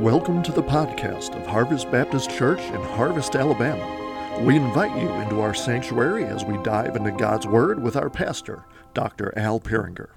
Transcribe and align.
Welcome 0.00 0.42
to 0.44 0.52
the 0.52 0.62
podcast 0.62 1.38
of 1.38 1.46
Harvest 1.46 1.90
Baptist 1.90 2.30
Church 2.30 2.60
in 2.60 2.80
Harvest, 2.80 3.36
Alabama. 3.36 4.40
We 4.42 4.56
invite 4.56 4.98
you 4.98 5.10
into 5.10 5.42
our 5.42 5.52
sanctuary 5.52 6.24
as 6.24 6.42
we 6.42 6.56
dive 6.62 6.96
into 6.96 7.10
God's 7.10 7.46
Word 7.46 7.82
with 7.82 7.96
our 7.96 8.08
pastor, 8.08 8.64
Dr. 8.94 9.36
Al 9.36 9.60
Peringer. 9.60 10.08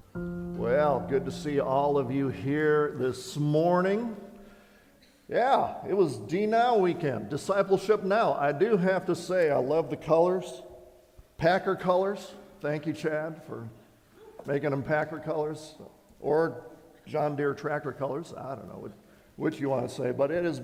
Well, 0.56 1.06
good 1.06 1.26
to 1.26 1.30
see 1.30 1.60
all 1.60 1.98
of 1.98 2.10
you 2.10 2.28
here 2.28 2.94
this 2.96 3.36
morning. 3.36 4.16
Yeah, 5.28 5.74
it 5.86 5.94
was 5.94 6.16
D 6.16 6.46
Now 6.46 6.78
weekend, 6.78 7.28
Discipleship 7.28 8.04
Now. 8.04 8.32
I 8.40 8.52
do 8.52 8.78
have 8.78 9.04
to 9.04 9.14
say, 9.14 9.50
I 9.50 9.58
love 9.58 9.90
the 9.90 9.98
colors, 9.98 10.62
Packer 11.36 11.76
colors. 11.76 12.32
Thank 12.62 12.86
you, 12.86 12.94
Chad, 12.94 13.42
for 13.46 13.68
making 14.46 14.70
them 14.70 14.82
Packer 14.82 15.18
colors 15.18 15.74
or 16.20 16.62
John 17.06 17.36
Deere 17.36 17.52
tractor 17.52 17.92
colors. 17.92 18.32
I 18.34 18.54
don't 18.54 18.66
know 18.66 18.90
which 19.36 19.60
you 19.60 19.68
want 19.68 19.88
to 19.88 19.94
say, 19.94 20.12
but 20.12 20.30
it 20.30 20.44
has 20.44 20.62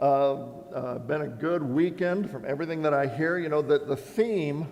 uh, 0.00 0.34
uh, 0.34 0.98
been 0.98 1.22
a 1.22 1.28
good 1.28 1.62
weekend 1.62 2.30
from 2.30 2.44
everything 2.46 2.82
that 2.82 2.94
I 2.94 3.06
hear. 3.06 3.38
You 3.38 3.48
know, 3.48 3.62
that 3.62 3.86
the 3.86 3.96
theme 3.96 4.66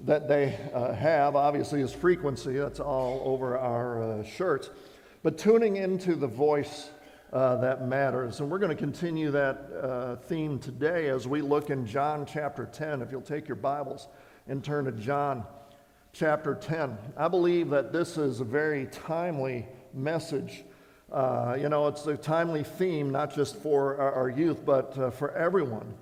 that 0.00 0.28
they 0.28 0.58
uh, 0.72 0.92
have 0.92 1.36
obviously 1.36 1.80
is 1.80 1.92
frequency, 1.92 2.54
that's 2.54 2.80
all 2.80 3.22
over 3.24 3.58
our 3.58 4.20
uh, 4.20 4.24
shirts, 4.24 4.70
but 5.22 5.38
tuning 5.38 5.76
into 5.76 6.14
the 6.14 6.28
voice. 6.28 6.90
Uh, 7.30 7.56
that 7.56 7.86
matters. 7.86 8.40
And 8.40 8.50
we're 8.50 8.58
going 8.58 8.74
to 8.74 8.74
continue 8.74 9.30
that 9.32 9.68
uh, 9.82 10.16
theme 10.16 10.58
today 10.58 11.10
as 11.10 11.28
we 11.28 11.42
look 11.42 11.68
in 11.68 11.84
John 11.84 12.24
chapter 12.24 12.64
10. 12.64 13.02
If 13.02 13.12
you'll 13.12 13.20
take 13.20 13.46
your 13.46 13.56
Bibles 13.56 14.08
and 14.46 14.64
turn 14.64 14.86
to 14.86 14.92
John 14.92 15.44
chapter 16.14 16.54
10. 16.54 16.96
I 17.16 17.28
believe 17.28 17.68
that 17.70 17.92
this 17.92 18.16
is 18.16 18.40
a 18.40 18.44
very 18.44 18.86
timely 18.86 19.66
message 19.92 20.64
uh, 21.12 21.56
you 21.58 21.68
know, 21.68 21.86
it's 21.88 22.06
a 22.06 22.16
timely 22.16 22.62
theme, 22.62 23.10
not 23.10 23.34
just 23.34 23.56
for 23.56 23.96
our, 23.96 24.12
our 24.12 24.28
youth, 24.28 24.64
but 24.64 24.96
uh, 24.98 25.10
for 25.10 25.32
everyone. 25.32 25.94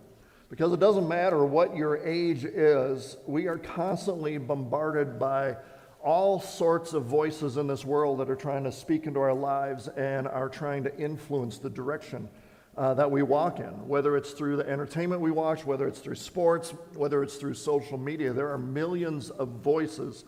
Because 0.49 0.73
it 0.73 0.81
doesn't 0.81 1.09
matter 1.09 1.45
what 1.45 1.77
your 1.77 1.97
age 1.99 2.45
is, 2.45 3.17
we 3.27 3.47
are 3.47 3.59
constantly 3.59 4.39
bombarded 4.39 5.19
by 5.19 5.57
all 6.01 6.41
sorts 6.41 6.93
of 6.93 7.05
voices 7.05 7.57
in 7.57 7.67
this 7.67 7.84
world 7.84 8.21
that 8.21 8.31
are 8.31 8.37
trying 8.37 8.62
to 8.65 8.71
speak 8.71 9.07
into 9.07 9.19
our 9.19 9.34
lives 9.34 9.89
and 9.89 10.29
are 10.29 10.49
trying 10.49 10.84
to 10.84 10.97
influence 10.99 11.59
the 11.59 11.71
direction 11.71 12.29
uh, 12.77 12.95
that 12.95 13.11
we 13.11 13.23
walk 13.23 13.59
in, 13.59 13.89
whether 13.89 14.17
it's 14.17 14.33
through 14.33 14.57
the 14.57 14.69
entertainment 14.69 15.21
we 15.21 15.31
watch, 15.31 15.65
whether 15.65 15.89
it's 15.89 15.99
through 15.99 16.15
sports, 16.15 16.75
whether 16.95 17.23
it's 17.23 17.37
through 17.37 17.55
social 17.55 17.99
media. 17.99 18.33
There 18.33 18.51
are 18.51 18.59
millions 18.59 19.31
of 19.31 19.49
voices 19.49 20.25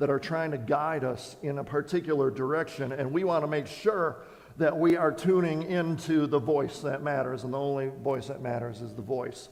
that 0.00 0.10
are 0.10 0.18
trying 0.18 0.50
to 0.50 0.58
guide 0.58 1.04
us 1.04 1.36
in 1.42 1.58
a 1.58 1.64
particular 1.64 2.30
direction. 2.30 2.90
And 2.90 3.12
we 3.12 3.22
want 3.22 3.44
to 3.44 3.46
make 3.46 3.66
sure 3.66 4.16
that 4.56 4.76
we 4.76 4.96
are 4.96 5.12
tuning 5.12 5.62
into 5.62 6.26
the 6.26 6.38
voice 6.38 6.80
that 6.80 7.02
matters. 7.02 7.44
And 7.44 7.52
the 7.52 7.58
only 7.58 7.90
voice 8.02 8.28
that 8.28 8.40
matters 8.40 8.80
is 8.80 8.94
the 8.94 9.02
voice 9.02 9.50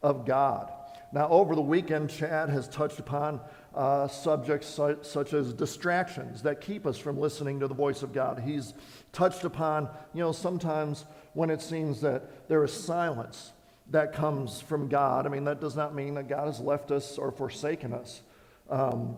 of 0.00 0.24
God. 0.24 0.72
Now, 1.12 1.28
over 1.28 1.56
the 1.56 1.60
weekend, 1.60 2.08
Chad 2.08 2.48
has 2.50 2.68
touched 2.68 3.00
upon 3.00 3.40
uh, 3.74 4.06
subjects 4.06 4.68
such, 4.68 5.04
such 5.04 5.32
as 5.32 5.52
distractions 5.52 6.42
that 6.42 6.60
keep 6.60 6.86
us 6.86 6.96
from 6.96 7.18
listening 7.18 7.58
to 7.58 7.66
the 7.66 7.74
voice 7.74 8.04
of 8.04 8.12
God. 8.12 8.38
He's 8.38 8.74
touched 9.12 9.42
upon, 9.42 9.88
you 10.14 10.20
know, 10.20 10.30
sometimes 10.30 11.04
when 11.34 11.50
it 11.50 11.60
seems 11.60 12.00
that 12.02 12.48
there 12.48 12.62
is 12.62 12.72
silence 12.72 13.52
that 13.90 14.12
comes 14.12 14.60
from 14.60 14.88
God. 14.88 15.26
I 15.26 15.30
mean, 15.30 15.44
that 15.44 15.60
does 15.60 15.74
not 15.74 15.96
mean 15.96 16.14
that 16.14 16.28
God 16.28 16.46
has 16.46 16.60
left 16.60 16.92
us 16.92 17.18
or 17.18 17.32
forsaken 17.32 17.92
us. 17.92 18.22
Um, 18.68 19.16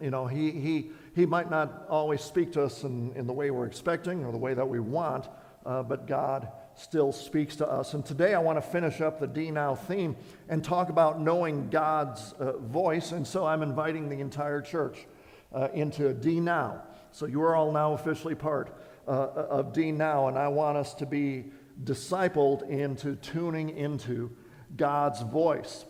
you 0.00 0.10
know, 0.10 0.26
he, 0.26 0.50
he, 0.50 0.90
he 1.14 1.26
might 1.26 1.50
not 1.50 1.86
always 1.88 2.20
speak 2.20 2.52
to 2.52 2.62
us 2.62 2.82
in, 2.82 3.12
in 3.14 3.26
the 3.26 3.32
way 3.32 3.50
we're 3.50 3.66
expecting 3.66 4.24
or 4.24 4.32
the 4.32 4.38
way 4.38 4.54
that 4.54 4.68
we 4.68 4.80
want, 4.80 5.28
uh, 5.64 5.82
but 5.82 6.06
God 6.06 6.48
still 6.74 7.12
speaks 7.12 7.56
to 7.56 7.68
us. 7.68 7.94
And 7.94 8.04
today 8.04 8.34
I 8.34 8.38
want 8.38 8.58
to 8.58 8.62
finish 8.62 9.00
up 9.00 9.20
the 9.20 9.26
D 9.26 9.50
Now 9.50 9.76
theme 9.76 10.16
and 10.48 10.64
talk 10.64 10.88
about 10.88 11.20
knowing 11.20 11.70
God's 11.70 12.32
uh, 12.34 12.58
voice. 12.58 13.12
And 13.12 13.26
so 13.26 13.46
I'm 13.46 13.62
inviting 13.62 14.08
the 14.08 14.20
entire 14.20 14.60
church 14.60 15.06
uh, 15.52 15.68
into 15.72 16.12
D 16.12 16.40
Now. 16.40 16.82
So 17.12 17.26
you 17.26 17.40
are 17.42 17.54
all 17.54 17.70
now 17.70 17.92
officially 17.92 18.34
part 18.34 18.76
uh, 19.06 19.10
of 19.10 19.72
D 19.72 19.92
Now, 19.92 20.26
and 20.26 20.36
I 20.36 20.48
want 20.48 20.76
us 20.76 20.94
to 20.94 21.06
be 21.06 21.44
discipled 21.84 22.68
into 22.68 23.14
tuning 23.16 23.70
into 23.70 24.32
God's 24.76 25.22
voice. 25.22 25.84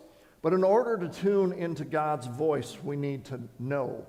But 0.44 0.53
in 0.53 0.62
order 0.62 0.99
to 0.99 1.09
tune 1.09 1.55
into 1.55 1.87
God's 1.87 2.27
voice, 2.27 2.77
we 2.84 2.97
need 2.97 3.25
to 3.25 3.41
know 3.59 4.05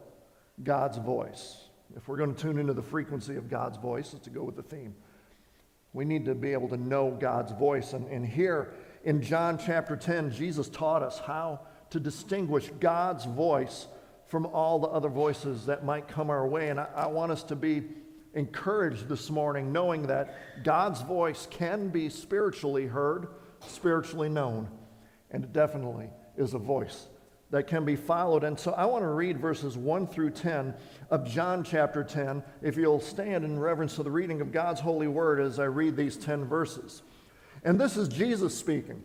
God's 0.62 0.97
voice. 0.97 1.56
If 1.96 2.09
we're 2.09 2.18
going 2.18 2.35
to 2.35 2.41
tune 2.41 2.59
into 2.59 2.73
the 2.73 2.81
frequency 2.81 3.38
of 3.38 3.50
God's 3.50 3.78
voice, 3.78 4.13
to 4.22 4.29
go 4.29 4.44
with 4.44 4.57
the 4.57 4.62
theme, 4.62 4.95
we 5.94 6.03
need 6.03 6.25
to 6.25 6.35
be 6.35 6.51
able 6.51 6.68
to 6.68 6.75
know 6.75 7.09
God's 7.09 7.53
voice. 7.53 7.94
And, 7.94 8.06
and 8.09 8.25
here 8.25 8.74
in 9.06 9.22
John 9.22 9.57
chapter 9.57 9.95
10, 9.95 10.31
Jesus 10.31 10.68
taught 10.68 11.03
us 11.03 11.19
how 11.19 11.62
to 11.91 12.01
distinguish 12.01 12.69
God's 12.81 13.24
voice 13.24 13.88
from 14.28 14.45
all 14.47 14.79
the 14.79 14.90
other 14.90 15.07
voices 15.07 15.68
that 15.68 15.85
might 15.85 16.09
come 16.09 16.29
our 16.29 16.45
way. 16.45 16.68
And 16.68 16.81
I, 16.81 16.88
I 16.97 17.07
want 17.07 17.31
us 17.31 17.44
to 17.44 17.56
be 17.56 17.84
encouraged 18.34 19.07
this 19.07 19.29
morning, 19.29 19.72
knowing 19.72 20.07
that 20.07 20.66
God's 20.66 21.00
voice 21.00 21.47
can 21.50 21.88
be 21.88 22.09
spiritually 22.09 22.88
heard, 22.88 23.29
spiritually 23.66 24.28
known, 24.28 24.68
and 25.31 25.53
definitely 25.53 26.09
is 26.38 26.53
a 26.53 26.59
voice 26.59 27.07
that 27.51 27.68
can 27.68 27.85
be 27.85 27.96
followed. 27.96 28.44
And 28.44 28.59
so 28.59 28.72
I 28.72 28.85
want 28.85 29.03
to 29.03 29.09
read 29.09 29.40
verses 29.40 29.78
1 29.78 30.07
through 30.07 30.31
10 30.31 30.73
of 31.09 31.25
John 31.28 31.63
chapter 31.63 32.03
10, 32.03 32.44
if 32.62 32.75
you'll 32.75 33.00
stand 33.00 33.46
in 33.46 33.59
reverence 33.59 33.96
to 33.96 34.03
the 34.03 34.12
reading 34.12 34.41
of 34.41 34.51
God's 34.51 34.81
holy 34.81 35.07
word 35.07 35.40
as 35.40 35.59
I 35.59 35.66
read 35.66 35.95
these 35.95 36.18
10 36.18 36.45
verses. 36.45 37.03
And 37.63 37.79
this 37.79 37.97
is 37.97 38.07
Jesus 38.07 38.57
speaking. 38.57 39.03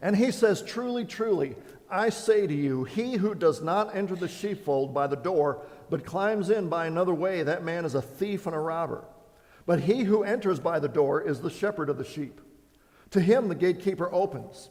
And 0.00 0.14
he 0.14 0.30
says, 0.30 0.62
Truly, 0.62 1.04
truly, 1.04 1.56
I 1.90 2.10
say 2.10 2.46
to 2.46 2.54
you, 2.54 2.84
he 2.84 3.14
who 3.14 3.34
does 3.34 3.62
not 3.62 3.96
enter 3.96 4.14
the 4.14 4.28
sheepfold 4.28 4.92
by 4.92 5.06
the 5.06 5.16
door, 5.16 5.62
but 5.88 6.04
climbs 6.04 6.50
in 6.50 6.68
by 6.68 6.86
another 6.86 7.14
way, 7.14 7.42
that 7.42 7.64
man 7.64 7.84
is 7.84 7.94
a 7.94 8.02
thief 8.02 8.46
and 8.46 8.54
a 8.54 8.58
robber. 8.58 9.04
But 9.66 9.80
he 9.80 10.04
who 10.04 10.22
enters 10.22 10.60
by 10.60 10.78
the 10.78 10.88
door 10.88 11.20
is 11.20 11.40
the 11.40 11.50
shepherd 11.50 11.88
of 11.88 11.98
the 11.98 12.04
sheep. 12.04 12.40
To 13.10 13.20
him 13.20 13.48
the 13.48 13.54
gatekeeper 13.54 14.12
opens. 14.12 14.70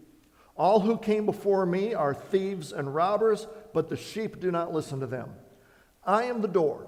All 0.61 0.79
who 0.79 0.99
came 0.99 1.25
before 1.25 1.65
me 1.65 1.95
are 1.95 2.13
thieves 2.13 2.71
and 2.71 2.93
robbers, 2.93 3.47
but 3.73 3.89
the 3.89 3.97
sheep 3.97 4.39
do 4.39 4.51
not 4.51 4.71
listen 4.71 4.99
to 4.99 5.07
them. 5.07 5.31
I 6.03 6.25
am 6.25 6.43
the 6.43 6.47
door. 6.47 6.85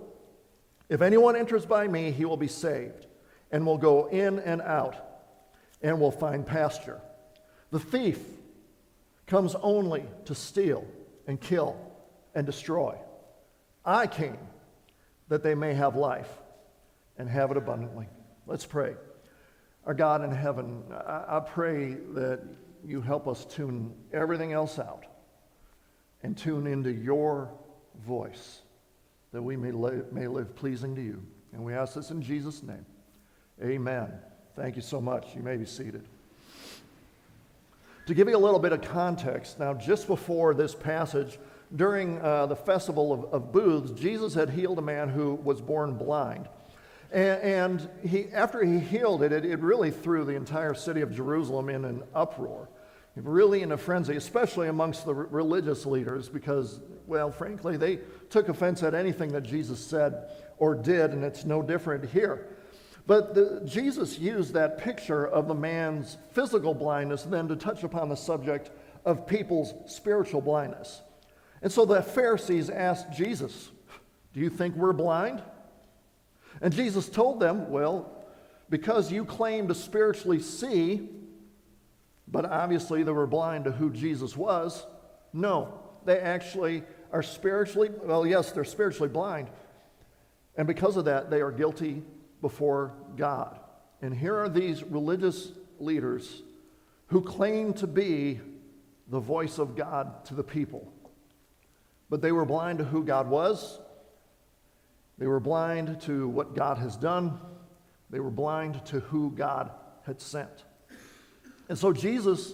If 0.89 1.01
anyone 1.01 1.35
enters 1.35 1.65
by 1.65 1.87
me, 1.87 2.11
he 2.11 2.23
will 2.23 2.37
be 2.37 2.47
saved, 2.47 3.07
and 3.51 3.65
will 3.65 3.79
go 3.79 4.05
in 4.09 4.37
and 4.37 4.61
out, 4.61 4.95
and 5.81 5.99
will 5.99 6.11
find 6.11 6.45
pasture. 6.45 7.01
The 7.71 7.79
thief 7.79 8.19
comes 9.25 9.55
only 9.55 10.05
to 10.25 10.35
steal 10.35 10.85
and 11.25 11.41
kill 11.41 11.75
and 12.35 12.45
destroy. 12.45 12.95
I 13.83 14.05
came 14.05 14.37
that 15.29 15.41
they 15.41 15.55
may 15.55 15.73
have 15.73 15.95
life 15.95 16.29
and 17.17 17.27
have 17.27 17.49
it 17.49 17.57
abundantly. 17.57 18.07
Let's 18.45 18.67
pray. 18.67 18.93
Our 19.87 19.95
God 19.95 20.23
in 20.23 20.29
heaven, 20.29 20.83
I, 20.93 21.39
pray 21.39 21.95
that 22.13 22.39
you 22.85 23.01
help 23.01 23.27
us 23.27 23.45
tune 23.45 23.93
everything 24.11 24.53
else 24.53 24.79
out 24.79 25.05
and 26.21 26.37
tune 26.37 26.67
into 26.67 26.91
your 26.91 27.51
voice 28.05 28.61
that 29.31 29.41
we 29.41 29.55
may 29.55 29.71
live, 29.71 30.11
may 30.11 30.27
live 30.27 30.55
pleasing 30.55 30.95
to 30.95 31.01
you. 31.01 31.21
And 31.53 31.63
we 31.63 31.73
ask 31.73 31.95
this 31.95 32.11
in 32.11 32.21
Jesus' 32.21 32.63
name. 32.63 32.85
Amen. 33.61 34.11
Thank 34.55 34.75
you 34.75 34.81
so 34.81 35.01
much. 35.01 35.35
You 35.35 35.41
may 35.41 35.57
be 35.57 35.65
seated. 35.65 36.03
To 38.07 38.13
give 38.13 38.27
you 38.27 38.35
a 38.35 38.39
little 38.39 38.59
bit 38.59 38.73
of 38.73 38.81
context, 38.81 39.59
now, 39.59 39.73
just 39.73 40.07
before 40.07 40.53
this 40.53 40.75
passage, 40.75 41.39
during 41.75 42.21
uh, 42.21 42.45
the 42.47 42.55
festival 42.55 43.13
of, 43.13 43.33
of 43.33 43.51
booths, 43.51 43.91
Jesus 43.91 44.33
had 44.33 44.49
healed 44.49 44.77
a 44.77 44.81
man 44.81 45.09
who 45.09 45.35
was 45.35 45.61
born 45.61 45.95
blind. 45.97 46.47
And, 47.11 47.41
and 47.41 47.89
he, 48.05 48.27
after 48.33 48.63
he 48.63 48.79
healed 48.79 49.23
it, 49.23 49.31
it, 49.31 49.45
it 49.45 49.59
really 49.59 49.89
threw 49.89 50.25
the 50.25 50.35
entire 50.35 50.73
city 50.73 51.01
of 51.01 51.15
Jerusalem 51.15 51.69
in 51.69 51.85
an 51.85 52.03
uproar 52.13 52.67
really 53.15 53.61
in 53.61 53.71
a 53.71 53.77
frenzy, 53.77 54.15
especially 54.15 54.67
amongst 54.67 55.05
the 55.05 55.13
religious 55.13 55.85
leaders, 55.85 56.29
because, 56.29 56.79
well, 57.05 57.31
frankly, 57.31 57.77
they 57.77 57.99
took 58.29 58.49
offense 58.49 58.81
at 58.81 58.95
anything 58.95 59.31
that 59.33 59.43
Jesus 59.43 59.79
said 59.79 60.29
or 60.57 60.73
did, 60.73 61.11
and 61.11 61.23
it's 61.23 61.45
no 61.45 61.61
different 61.61 62.09
here. 62.09 62.47
But 63.05 63.35
the, 63.35 63.61
Jesus 63.65 64.17
used 64.17 64.53
that 64.53 64.77
picture 64.77 65.27
of 65.27 65.47
the 65.47 65.53
man's 65.53 66.17
physical 66.31 66.73
blindness 66.73 67.23
then 67.23 67.47
to 67.49 67.55
touch 67.55 67.83
upon 67.83 68.09
the 68.09 68.15
subject 68.15 68.71
of 69.05 69.27
people's 69.27 69.73
spiritual 69.85 70.41
blindness. 70.41 71.01
And 71.61 71.71
so 71.71 71.85
the 71.85 72.01
Pharisees 72.01 72.69
asked 72.69 73.11
Jesus, 73.11 73.71
Do 74.33 74.39
you 74.39 74.49
think 74.49 74.75
we're 74.75 74.93
blind? 74.93 75.41
And 76.61 76.73
Jesus 76.73 77.09
told 77.09 77.39
them, 77.39 77.69
Well, 77.69 78.25
because 78.69 79.11
you 79.11 79.25
claim 79.25 79.67
to 79.67 79.75
spiritually 79.75 80.39
see, 80.39 81.09
but 82.33 82.45
obviously 82.45 83.03
they 83.03 83.11
were 83.11 83.27
blind 83.27 83.65
to 83.65 83.71
who 83.71 83.91
Jesus 83.91 84.35
was, 84.35 84.87
no, 85.33 85.79
they 86.03 86.19
actually 86.19 86.83
are 87.11 87.21
spiritually, 87.21 87.91
well, 88.01 88.25
yes, 88.25 88.51
they're 88.51 88.65
spiritually 88.65 89.07
blind. 89.07 89.49
And 90.57 90.65
because 90.65 90.97
of 90.97 91.05
that, 91.05 91.29
they 91.29 91.41
are 91.41 91.51
guilty 91.51 92.01
before 92.41 92.95
God. 93.15 93.59
And 94.01 94.15
here 94.15 94.35
are 94.35 94.49
these 94.49 94.83
religious 94.83 95.51
leaders 95.79 96.41
who 97.07 97.21
claim 97.21 97.71
to 97.73 97.85
be 97.85 98.41
the 99.09 99.19
voice 99.19 99.59
of 99.59 99.75
God 99.75 100.25
to 100.25 100.33
the 100.33 100.43
people. 100.43 100.91
But 102.09 102.23
they 102.23 102.31
were 102.31 102.45
blind 102.45 102.79
to 102.79 102.83
who 102.83 103.03
God 103.03 103.29
was, 103.29 103.79
they 105.19 105.27
were 105.27 105.39
blind 105.39 106.01
to 106.01 106.27
what 106.27 106.55
God 106.55 106.79
has 106.79 106.97
done, 106.97 107.39
they 108.09 108.19
were 108.19 108.31
blind 108.31 108.83
to 108.87 109.01
who 109.01 109.29
God 109.29 109.69
had 110.07 110.19
sent. 110.19 110.65
And 111.69 111.77
so 111.77 111.93
Jesus 111.93 112.53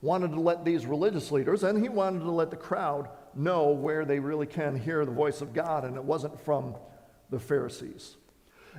wanted 0.00 0.32
to 0.32 0.40
let 0.40 0.64
these 0.64 0.86
religious 0.86 1.32
leaders, 1.32 1.64
and 1.64 1.82
he 1.82 1.88
wanted 1.88 2.20
to 2.20 2.30
let 2.30 2.50
the 2.50 2.56
crowd 2.56 3.08
know 3.34 3.68
where 3.68 4.04
they 4.04 4.18
really 4.18 4.46
can 4.46 4.76
hear 4.76 5.04
the 5.04 5.12
voice 5.12 5.40
of 5.40 5.52
God, 5.52 5.84
and 5.84 5.96
it 5.96 6.04
wasn't 6.04 6.38
from 6.44 6.74
the 7.30 7.38
Pharisees. 7.38 8.16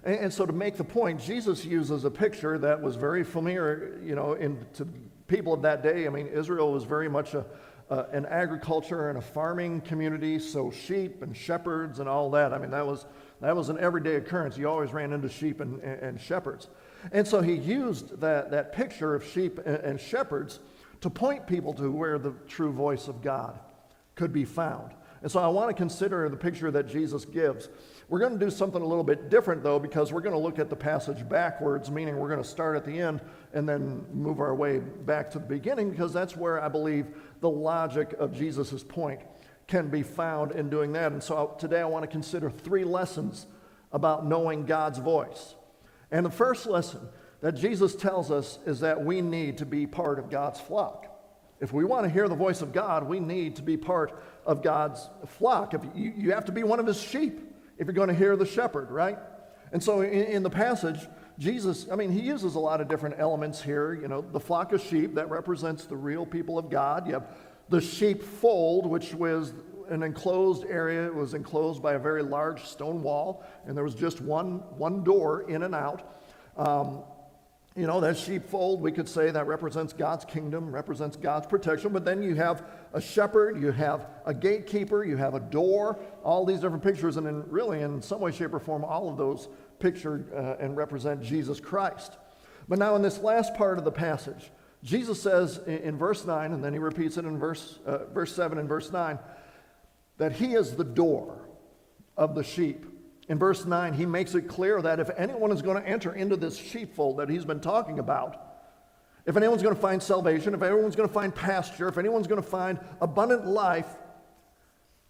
And, 0.04 0.16
and 0.16 0.34
so, 0.34 0.46
to 0.46 0.54
make 0.54 0.78
the 0.78 0.84
point, 0.84 1.20
Jesus 1.20 1.66
uses 1.66 2.06
a 2.06 2.12
picture 2.12 2.58
that 2.58 2.82
was 2.82 2.96
very 2.96 3.24
familiar, 3.24 4.00
you 4.04 4.16
know, 4.16 4.34
in, 4.34 4.66
to 4.76 4.88
people 5.28 5.54
of 5.54 5.62
that 5.64 5.84
day. 5.84 6.08
I 6.08 6.10
mean, 6.10 6.28
Israel 6.28 6.72
was 6.72 6.84
very 6.84 7.10
much 7.10 7.34
a, 7.34 7.46
uh, 7.90 8.06
an 8.12 8.26
agriculture 8.26 9.10
and 9.10 9.18
a 9.18 9.22
farming 9.22 9.82
community, 9.82 10.40
so 10.40 10.72
sheep 10.72 11.22
and 11.22 11.36
shepherds 11.36 12.00
and 12.00 12.08
all 12.08 12.30
that. 12.32 12.54
I 12.54 12.58
mean, 12.58 12.72
that 12.72 12.86
was, 12.86 13.06
that 13.42 13.56
was 13.56 13.70
an 13.70 13.80
everyday 13.80 14.16
occurrence. 14.16 14.58
You 14.58 14.70
always 14.70 14.94
ran 14.94 15.12
into 15.12 15.30
sheep 15.30 15.60
and, 15.60 15.82
and, 15.82 16.02
and 16.02 16.22
shepherds. 16.22 16.70
And 17.12 17.28
so 17.28 17.42
he 17.42 17.54
used 17.54 18.20
that, 18.22 18.52
that 18.52 18.74
picture 18.74 19.16
of 19.16 19.26
sheep 19.26 19.60
and, 19.66 19.78
and 19.78 20.00
shepherds 20.00 20.60
to 21.02 21.10
point 21.10 21.48
people 21.48 21.74
to 21.76 21.92
where 21.92 22.20
the 22.20 22.34
true 22.48 22.72
voice 22.72 23.08
of 23.08 23.22
God 23.22 23.60
could 24.16 24.34
be 24.34 24.46
found. 24.46 24.92
And 25.22 25.30
so 25.30 25.40
I 25.40 25.48
want 25.48 25.70
to 25.70 25.74
consider 25.74 26.30
the 26.30 26.38
picture 26.38 26.72
that 26.72 26.88
Jesus 26.88 27.26
gives. 27.26 27.68
We're 28.08 28.20
going 28.20 28.40
to 28.40 28.46
do 28.46 28.50
something 28.50 28.82
a 28.82 28.86
little 28.86 29.04
bit 29.04 29.30
different, 29.30 29.64
though, 29.64 29.80
because 29.80 30.14
we're 30.14 30.22
going 30.22 30.36
to 30.36 30.40
look 30.40 30.60
at 30.60 30.70
the 30.70 30.76
passage 30.76 31.28
backwards, 31.28 31.92
meaning 31.92 32.18
we're 32.18 32.30
going 32.30 32.42
to 32.42 32.48
start 32.48 32.78
at 32.78 32.86
the 32.86 33.00
end 33.00 33.22
and 33.54 33.68
then 33.68 34.06
move 34.14 34.40
our 34.40 34.56
way 34.56 34.80
back 34.80 35.30
to 35.32 35.40
the 35.40 35.46
beginning, 35.46 35.90
because 35.90 36.14
that's 36.14 36.38
where 36.38 36.64
I 36.64 36.70
believe 36.70 37.06
the 37.42 37.50
logic 37.50 38.14
of 38.18 38.34
Jesus' 38.34 38.82
point 38.82 39.20
can 39.68 39.90
be 39.90 40.04
found 40.04 40.54
in 40.54 40.70
doing 40.70 40.94
that. 40.94 41.12
And 41.12 41.22
so 41.22 41.56
today 41.60 41.82
I 41.82 41.86
want 41.86 42.04
to 42.04 42.08
consider 42.08 42.50
three 42.50 42.86
lessons 42.86 43.46
about 43.92 44.26
knowing 44.26 44.66
God's 44.66 45.00
voice. 45.00 45.56
And 46.12 46.26
the 46.26 46.32
first 46.32 46.66
lesson 46.66 47.02
that 47.42 47.54
Jesus 47.54 47.96
tells 47.96 48.32
us 48.32 48.60
is 48.66 48.82
that 48.82 49.04
we 49.04 49.22
need 49.22 49.60
to 49.60 49.66
be 49.66 49.88
part 49.88 50.20
of 50.20 50.30
God's 50.30 50.60
flock. 50.60 51.06
If 51.62 51.74
we 51.74 51.84
want 51.84 52.06
to 52.06 52.10
hear 52.10 52.28
the 52.28 52.36
voice 52.36 52.62
of 52.62 52.72
God, 52.72 53.04
we 53.04 53.20
need 53.20 53.58
to 53.58 53.62
be 53.62 53.78
part 53.78 54.22
of 54.46 54.64
God's 54.64 55.10
flock. 55.28 55.74
If 55.74 55.82
you, 55.94 56.14
you 56.16 56.32
have 56.32 56.46
to 56.46 56.52
be 56.52 56.64
one 56.64 56.80
of 56.80 56.88
his 56.88 57.02
sheep 57.02 57.42
if 57.78 57.86
you're 57.86 57.94
going 57.94 58.10
to 58.10 58.14
hear 58.14 58.36
the 58.36 58.46
shepherd, 58.46 58.92
right? 58.92 59.18
And 59.72 59.84
so 59.84 60.02
in, 60.02 60.24
in 60.26 60.44
the 60.44 60.50
passage, 60.50 61.00
Jesus, 61.38 61.88
I 61.92 61.96
mean, 61.96 62.12
he 62.12 62.22
uses 62.22 62.56
a 62.56 62.60
lot 62.60 62.82
of 62.82 62.88
different 62.88 63.16
elements 63.18 63.62
here. 63.62 63.94
You 63.94 64.08
know, 64.08 64.22
the 64.22 64.40
flock 64.40 64.74
of 64.74 64.82
sheep, 64.82 65.16
that 65.16 65.30
represents 65.30 65.86
the 65.86 65.96
real 65.96 66.26
people 66.26 66.58
of 66.58 66.70
God. 66.70 67.08
You 67.08 67.14
have 67.14 67.28
the 67.70 67.80
sheepfold, 67.80 68.86
which 68.86 69.14
was 69.14 69.54
an 69.90 70.04
enclosed 70.04 70.66
area. 70.66 71.06
It 71.06 71.14
was 71.14 71.34
enclosed 71.34 71.82
by 71.82 71.94
a 71.94 72.00
very 72.00 72.24
large 72.24 72.64
stone 72.64 73.04
wall, 73.04 73.44
and 73.66 73.76
there 73.76 73.84
was 73.84 73.96
just 73.96 74.22
one, 74.22 74.60
one 74.78 75.04
door 75.04 75.50
in 75.50 75.64
and 75.64 75.76
out. 75.76 76.16
Um, 76.58 77.04
you 77.76 77.88
know, 77.88 78.02
that 78.02 78.18
sheepfold, 78.18 78.82
we 78.82 78.92
could 78.92 79.08
say 79.08 79.32
that 79.32 79.48
represents 79.48 79.94
God's 79.94 80.26
kingdom, 80.26 80.74
represents 80.74 81.16
God's 81.16 81.48
protection. 81.48 81.94
But 81.94 82.04
then 82.04 82.22
you 82.22 82.36
have 82.36 82.66
a 82.94 83.00
shepherd, 83.00 83.62
you 83.62 83.72
have 83.72 84.08
a 84.26 84.34
gatekeeper, 84.34 85.04
you 85.04 85.16
have 85.18 85.34
a 85.34 85.40
door, 85.40 86.00
all 86.24 86.46
these 86.46 86.60
different 86.60 86.84
pictures. 86.84 87.18
And 87.18 87.28
in, 87.28 87.50
really, 87.50 87.82
in 87.82 88.02
some 88.02 88.20
way, 88.20 88.32
shape, 88.32 88.54
or 88.54 88.60
form, 88.60 88.84
all 88.84 89.10
of 89.10 89.18
those 89.18 89.48
picture 89.80 90.26
uh, 90.36 90.64
and 90.64 90.76
represent 90.76 91.22
Jesus 91.22 91.60
Christ. 91.60 92.18
But 92.68 92.80
now, 92.80 92.96
in 92.96 93.02
this 93.02 93.20
last 93.20 93.54
part 93.56 93.78
of 93.78 93.86
the 93.86 93.92
passage, 93.92 94.52
Jesus 94.84 95.22
says 95.22 95.60
in, 95.66 95.98
verse 95.98 96.26
9, 96.26 96.54
and 96.54 96.64
then 96.64 96.74
he 96.74 96.80
repeats 96.80 97.18
it 97.18 97.26
in 97.26 97.38
verse, 97.38 97.80
uh, 97.86 98.06
verse 98.06 98.34
7 98.34 98.58
and 98.58 98.68
verse 98.68 98.92
9, 98.92 99.20
that 100.20 100.34
he 100.34 100.54
is 100.54 100.76
the 100.76 100.84
door 100.84 101.50
of 102.16 102.36
the 102.36 102.44
sheep. 102.44 102.86
In 103.28 103.40
verse 103.40 103.66
9, 103.66 103.94
he 103.94 104.06
makes 104.06 104.36
it 104.36 104.48
clear 104.48 104.82
that 104.82 105.00
if 105.00 105.10
anyone 105.18 105.52
is 105.52 105.62
going 105.62 105.82
to 105.82 105.88
enter 105.88 106.14
into 106.14 106.36
this 106.36 106.56
sheepfold 106.58 107.18
that 107.18 107.30
he's 107.30 107.46
been 107.46 107.60
talking 107.60 107.98
about, 107.98 108.46
if 109.26 109.36
anyone's 109.38 109.64
going 109.64 109.76
to 109.76 109.82
find 109.82 110.02
salvation, 110.02 110.54
if 110.54 110.62
anyone's 110.62 110.96
going 110.96 111.08
to 111.08 111.14
find 111.14 111.34
pasture, 111.34 111.88
if 111.88 111.98
anyone's 111.98 112.28
going 112.28 112.42
to 112.42 112.48
find 112.48 112.80
abundant 113.02 113.46
life, 113.46 113.88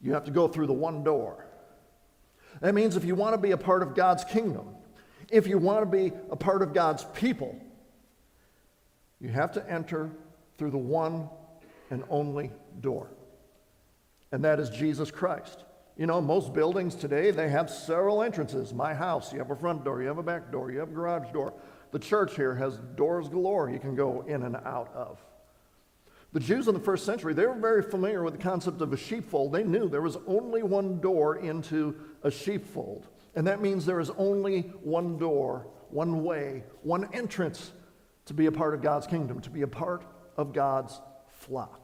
you 0.01 0.13
have 0.13 0.25
to 0.25 0.31
go 0.31 0.47
through 0.47 0.67
the 0.67 0.73
one 0.73 1.03
door. 1.03 1.45
That 2.61 2.75
means 2.75 2.95
if 2.95 3.05
you 3.05 3.15
want 3.15 3.33
to 3.33 3.41
be 3.41 3.51
a 3.51 3.57
part 3.57 3.83
of 3.83 3.95
God's 3.95 4.23
kingdom, 4.23 4.75
if 5.29 5.47
you 5.47 5.57
want 5.57 5.81
to 5.81 5.85
be 5.85 6.11
a 6.29 6.35
part 6.35 6.61
of 6.61 6.73
God's 6.73 7.05
people, 7.13 7.57
you 9.19 9.29
have 9.29 9.53
to 9.53 9.69
enter 9.69 10.11
through 10.57 10.71
the 10.71 10.77
one 10.77 11.29
and 11.89 12.03
only 12.09 12.51
door, 12.81 13.09
and 14.31 14.43
that 14.43 14.59
is 14.59 14.69
Jesus 14.69 15.11
Christ. 15.11 15.63
You 15.97 16.05
know, 16.05 16.21
most 16.21 16.53
buildings 16.53 16.95
today, 16.95 17.31
they 17.31 17.49
have 17.49 17.69
several 17.69 18.23
entrances. 18.23 18.73
My 18.73 18.93
house, 18.93 19.33
you 19.33 19.39
have 19.39 19.51
a 19.51 19.55
front 19.55 19.83
door, 19.83 20.01
you 20.01 20.07
have 20.07 20.17
a 20.17 20.23
back 20.23 20.51
door, 20.51 20.71
you 20.71 20.79
have 20.79 20.89
a 20.89 20.93
garage 20.93 21.31
door. 21.33 21.53
The 21.91 21.99
church 21.99 22.35
here 22.35 22.55
has 22.55 22.77
doors 22.95 23.27
galore 23.27 23.69
you 23.69 23.79
can 23.79 23.95
go 23.95 24.23
in 24.27 24.43
and 24.43 24.55
out 24.55 24.91
of. 24.95 25.19
The 26.31 26.39
Jews 26.39 26.67
in 26.67 26.75
the 26.75 26.79
first 26.79 27.05
century, 27.05 27.33
they 27.33 27.47
were 27.47 27.55
very 27.55 27.81
familiar 27.81 28.23
with 28.23 28.33
the 28.37 28.41
concept 28.41 28.81
of 28.81 28.93
a 28.93 28.97
sheepfold. 28.97 29.51
They 29.51 29.63
knew 29.63 29.89
there 29.89 30.01
was 30.01 30.17
only 30.27 30.61
one 30.61 31.01
door 31.01 31.37
into 31.37 31.95
a 32.23 32.29
sheepfold. 32.29 33.07
And 33.35 33.47
that 33.47 33.61
means 33.61 33.85
there 33.85 33.99
is 33.99 34.11
only 34.11 34.61
one 34.83 35.17
door, 35.17 35.67
one 35.89 36.23
way, 36.23 36.63
one 36.83 37.09
entrance 37.13 37.71
to 38.25 38.35
be 38.35 38.45
a 38.45 38.51
part 38.51 38.75
of 38.75 38.81
God's 38.81 39.07
kingdom, 39.07 39.41
to 39.41 39.49
be 39.49 39.63
a 39.63 39.67
part 39.67 40.03
of 40.37 40.53
God's 40.53 41.01
flock 41.27 41.78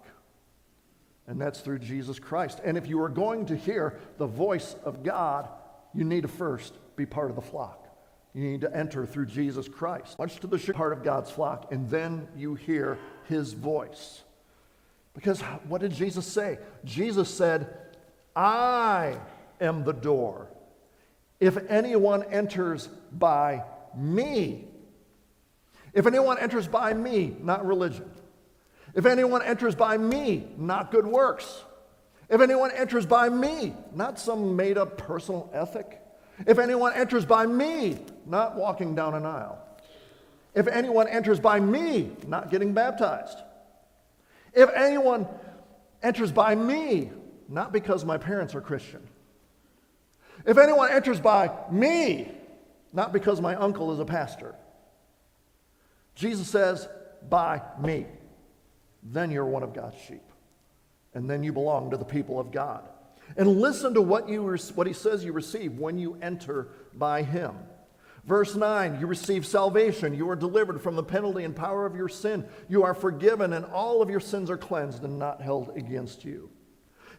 and 1.28 1.40
that's 1.40 1.62
through 1.62 1.80
Jesus 1.80 2.20
Christ. 2.20 2.62
And 2.64 2.78
if 2.78 2.88
you 2.88 3.02
are 3.02 3.10
going 3.10 3.46
to 3.48 3.56
hear 3.56 4.00
the 4.18 4.28
voice 4.28 4.76
of 4.84 5.04
God, 5.04 5.50
you 5.94 6.04
need 6.04 6.22
to 6.22 6.28
first 6.28 6.74
be 6.96 7.06
part 7.06 7.30
of 7.30 7.36
the 7.36 7.42
flock. 7.42 7.88
You 8.34 8.44
need 8.44 8.62
to 8.62 8.76
enter 8.76 9.06
through 9.06 9.28
Jesus 9.28 9.68
Christ, 9.68 10.20
much 10.20 10.40
to 10.42 10.48
the 10.48 10.60
part 10.74 10.92
of 10.92 11.04
God's 11.04 11.32
flock, 11.32 11.72
and 11.72 11.90
then 11.90 12.28
you 12.36 12.56
hear 12.56 13.00
his 13.30 13.54
voice. 13.54 14.24
Because 15.14 15.40
what 15.70 15.80
did 15.80 15.94
Jesus 15.94 16.28
say? 16.28 16.60
Jesus 16.84 17.34
said, 17.34 17.78
I 18.36 19.18
am 19.62 19.86
the 19.86 19.94
door. 19.94 20.50
If 21.40 21.58
anyone 21.70 22.24
enters 22.24 22.88
by 23.14 23.64
me, 23.96 24.66
if 25.94 26.06
anyone 26.06 26.38
enters 26.38 26.68
by 26.68 26.94
me, 26.94 27.38
not 27.42 27.66
religion, 27.66 28.12
if 28.96 29.06
anyone 29.06 29.42
enters 29.42 29.76
by 29.76 29.98
me, 29.98 30.48
not 30.58 30.90
good 30.90 31.06
works. 31.06 31.64
If 32.30 32.40
anyone 32.40 32.72
enters 32.72 33.06
by 33.06 33.28
me, 33.28 33.76
not 33.94 34.18
some 34.18 34.56
made 34.56 34.78
up 34.78 34.98
personal 34.98 35.50
ethic. 35.54 36.02
If 36.48 36.58
anyone 36.60 36.94
enters 36.94 37.26
by 37.26 37.46
me, 37.46 37.98
not 38.26 38.56
walking 38.56 38.96
down 38.96 39.14
an 39.14 39.26
aisle. 39.26 39.60
If 40.56 40.68
anyone 40.68 41.10
enters 41.10 41.42
by 41.42 41.60
me, 41.60 42.12
not 42.26 42.50
getting 42.50 42.74
baptized. 42.74 43.38
If 44.54 44.70
anyone 44.74 45.28
enters 46.02 46.32
by 46.32 46.56
me, 46.56 47.12
not 47.50 47.74
because 47.74 48.06
my 48.06 48.18
parents 48.18 48.56
are 48.56 48.62
Christian. 48.62 49.06
If 50.46 50.58
anyone 50.58 50.90
enters 50.90 51.20
by 51.20 51.52
me, 51.70 52.32
not 52.94 53.12
because 53.12 53.42
my 53.42 53.56
uncle 53.56 53.92
is 53.94 54.00
a 54.00 54.06
pastor. 54.06 54.56
Jesus 56.16 56.48
says, 56.48 56.88
by 57.30 57.62
me 57.82 58.06
then 59.06 59.32
you're 59.32 59.46
one 59.46 59.64
of 59.64 59.74
God's 59.74 59.98
sheep. 60.08 60.24
And 61.14 61.30
then 61.30 61.44
you 61.44 61.54
belong 61.54 61.92
to 61.92 61.98
the 61.98 62.06
people 62.06 62.40
of 62.40 62.52
God. 62.52 62.84
And 63.38 63.62
listen 63.62 63.94
to 63.94 64.02
what, 64.02 64.28
you, 64.28 64.58
what 64.76 64.88
he 64.88 64.94
says 64.94 65.24
you 65.24 65.32
receive 65.32 65.80
when 65.80 65.98
you 65.98 66.18
enter 66.22 66.70
by 66.94 67.24
him. 67.24 67.56
Verse 68.26 68.56
9, 68.56 69.00
you 69.00 69.06
receive 69.06 69.46
salvation. 69.46 70.16
You 70.16 70.30
are 70.30 70.36
delivered 70.36 70.82
from 70.82 70.96
the 70.96 71.04
penalty 71.04 71.44
and 71.44 71.56
power 71.56 71.86
of 71.86 71.96
your 71.96 72.10
sin. 72.10 72.46
You 72.68 72.84
are 72.84 72.96
forgiven, 72.96 73.54
and 73.54 73.66
all 73.66 74.02
of 74.02 74.10
your 74.10 74.20
sins 74.20 74.50
are 74.50 74.58
cleansed 74.58 75.04
and 75.04 75.20
not 75.20 75.42
held 75.42 75.78
against 75.78 76.26
you. 76.26 76.50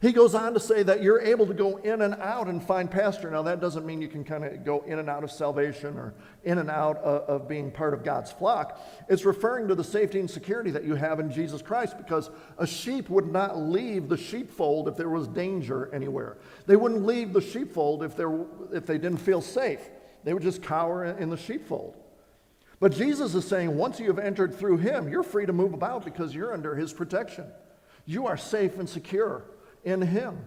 He 0.03 0.13
goes 0.13 0.35
on 0.35 0.53
to 0.55 0.61
say 0.61 0.83
that 0.83 1.03
you're 1.03 1.21
able 1.21 1.47
to 1.47 1.55
go 1.55 1.79
in 1.79 2.03
and 2.03 2.15
out 2.15 2.49
and 2.49 2.63
find 2.63 2.91
pasture. 2.91 3.31
Now, 3.31 3.43
that 3.43 3.61
doesn't 3.61 3.87
mean 3.87 4.03
you 4.03 4.09
can 4.09 4.25
kind 4.25 4.45
of 4.45 4.65
go 4.65 4.83
in 4.87 4.99
and 4.99 5.09
out 5.09 5.25
of 5.25 5.31
salvation 5.31 5.97
or 5.97 6.15
in 6.45 6.59
and 6.59 6.71
out 6.71 6.99
of, 6.99 7.23
of, 7.29 7.49
being 7.49 7.71
part 7.71 7.95
of 7.95 8.05
God's 8.05 8.31
flock. 8.31 8.81
It's 9.09 9.25
referring 9.25 9.69
to 9.69 9.75
the 9.75 9.85
safety 9.85 10.21
and 10.21 10.31
security 10.31 10.71
that 10.73 10.85
you 10.85 10.97
have 10.97 11.19
in 11.19 11.33
Jesus 11.33 11.63
Christ 11.63 11.97
because 11.97 12.31
a 12.59 12.67
sheep 12.67 13.09
would 13.09 13.33
not 13.33 13.59
leave 13.59 14.09
the 14.09 14.19
sheepfold 14.19 14.89
if 14.89 14.97
there 14.97 15.09
was 15.09 15.29
danger 15.29 15.93
anywhere. 15.95 16.37
They 16.67 16.77
wouldn't 16.77 17.07
leave 17.07 17.33
the 17.33 17.41
sheepfold 17.41 18.03
if, 18.03 18.13
if 18.73 18.87
they 18.87 18.99
didn't 18.99 19.19
feel 19.19 19.41
safe. 19.41 19.81
They 20.25 20.35
would 20.35 20.43
just 20.43 20.63
cower 20.63 21.05
in 21.05 21.31
the 21.31 21.37
sheepfold. 21.37 21.97
But 22.81 22.93
Jesus 22.93 23.35
is 23.35 23.47
saying 23.47 23.75
once 23.75 23.99
you 23.99 24.09
have 24.09 24.19
entered 24.19 24.55
through 24.55 24.79
him, 24.79 25.09
you're 25.09 25.23
free 25.23 25.47
to 25.47 25.53
move 25.53 25.73
about 25.73 26.05
because 26.05 26.35
you're 26.35 26.53
under 26.53 26.75
his 26.75 26.93
protection. 26.93 27.47
You 28.05 28.27
are 28.27 28.37
safe 28.37 28.79
and 28.79 28.87
secure 28.89 29.45
in 29.87 30.03
him. 30.03 30.45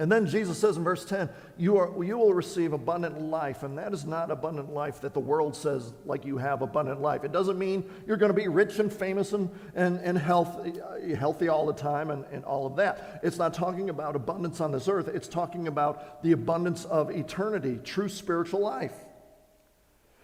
And 0.00 0.12
then 0.12 0.26
Jesus 0.26 0.56
says 0.56 0.76
in 0.76 0.84
verse 0.84 1.04
10, 1.04 1.28
you, 1.56 1.76
are, 1.76 2.04
you 2.04 2.16
will 2.18 2.32
receive 2.32 2.72
abundant 2.72 3.20
life. 3.20 3.64
And 3.64 3.76
that 3.78 3.92
is 3.92 4.04
not 4.04 4.30
abundant 4.30 4.72
life 4.72 5.00
that 5.00 5.12
the 5.12 5.20
world 5.20 5.56
says, 5.56 5.92
like 6.06 6.24
you 6.24 6.38
have 6.38 6.62
abundant 6.62 7.02
life. 7.02 7.24
It 7.24 7.32
doesn't 7.32 7.58
mean 7.58 7.90
you're 8.06 8.16
going 8.16 8.30
to 8.30 8.40
be 8.40 8.46
rich 8.46 8.78
and 8.78 8.92
famous 8.92 9.32
and, 9.32 9.50
and, 9.74 9.98
and 9.98 10.16
healthy, 10.16 10.74
healthy 11.16 11.48
all 11.48 11.66
the 11.66 11.72
time 11.72 12.10
and, 12.10 12.24
and 12.30 12.44
all 12.44 12.64
of 12.64 12.76
that. 12.76 13.20
It's 13.24 13.38
not 13.38 13.54
talking 13.54 13.90
about 13.90 14.14
abundance 14.14 14.60
on 14.60 14.70
this 14.70 14.86
earth, 14.86 15.08
it's 15.08 15.26
talking 15.26 15.66
about 15.66 16.22
the 16.22 16.30
abundance 16.30 16.84
of 16.84 17.10
eternity, 17.10 17.80
true 17.82 18.08
spiritual 18.08 18.60
life. 18.60 18.94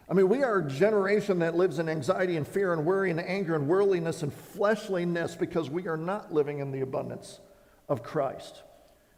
I 0.08 0.14
mean, 0.14 0.28
we 0.28 0.44
are 0.44 0.58
a 0.58 0.68
generation 0.68 1.40
that 1.40 1.56
lives 1.56 1.80
in 1.80 1.88
anxiety 1.88 2.36
and 2.36 2.46
fear 2.46 2.72
and 2.74 2.84
worry 2.84 3.10
and 3.10 3.18
anger 3.18 3.56
and 3.56 3.66
worldliness 3.66 4.22
and 4.22 4.32
fleshliness 4.32 5.34
because 5.34 5.68
we 5.68 5.88
are 5.88 5.96
not 5.96 6.32
living 6.32 6.60
in 6.60 6.70
the 6.70 6.82
abundance 6.82 7.40
of 7.88 8.02
Christ. 8.02 8.62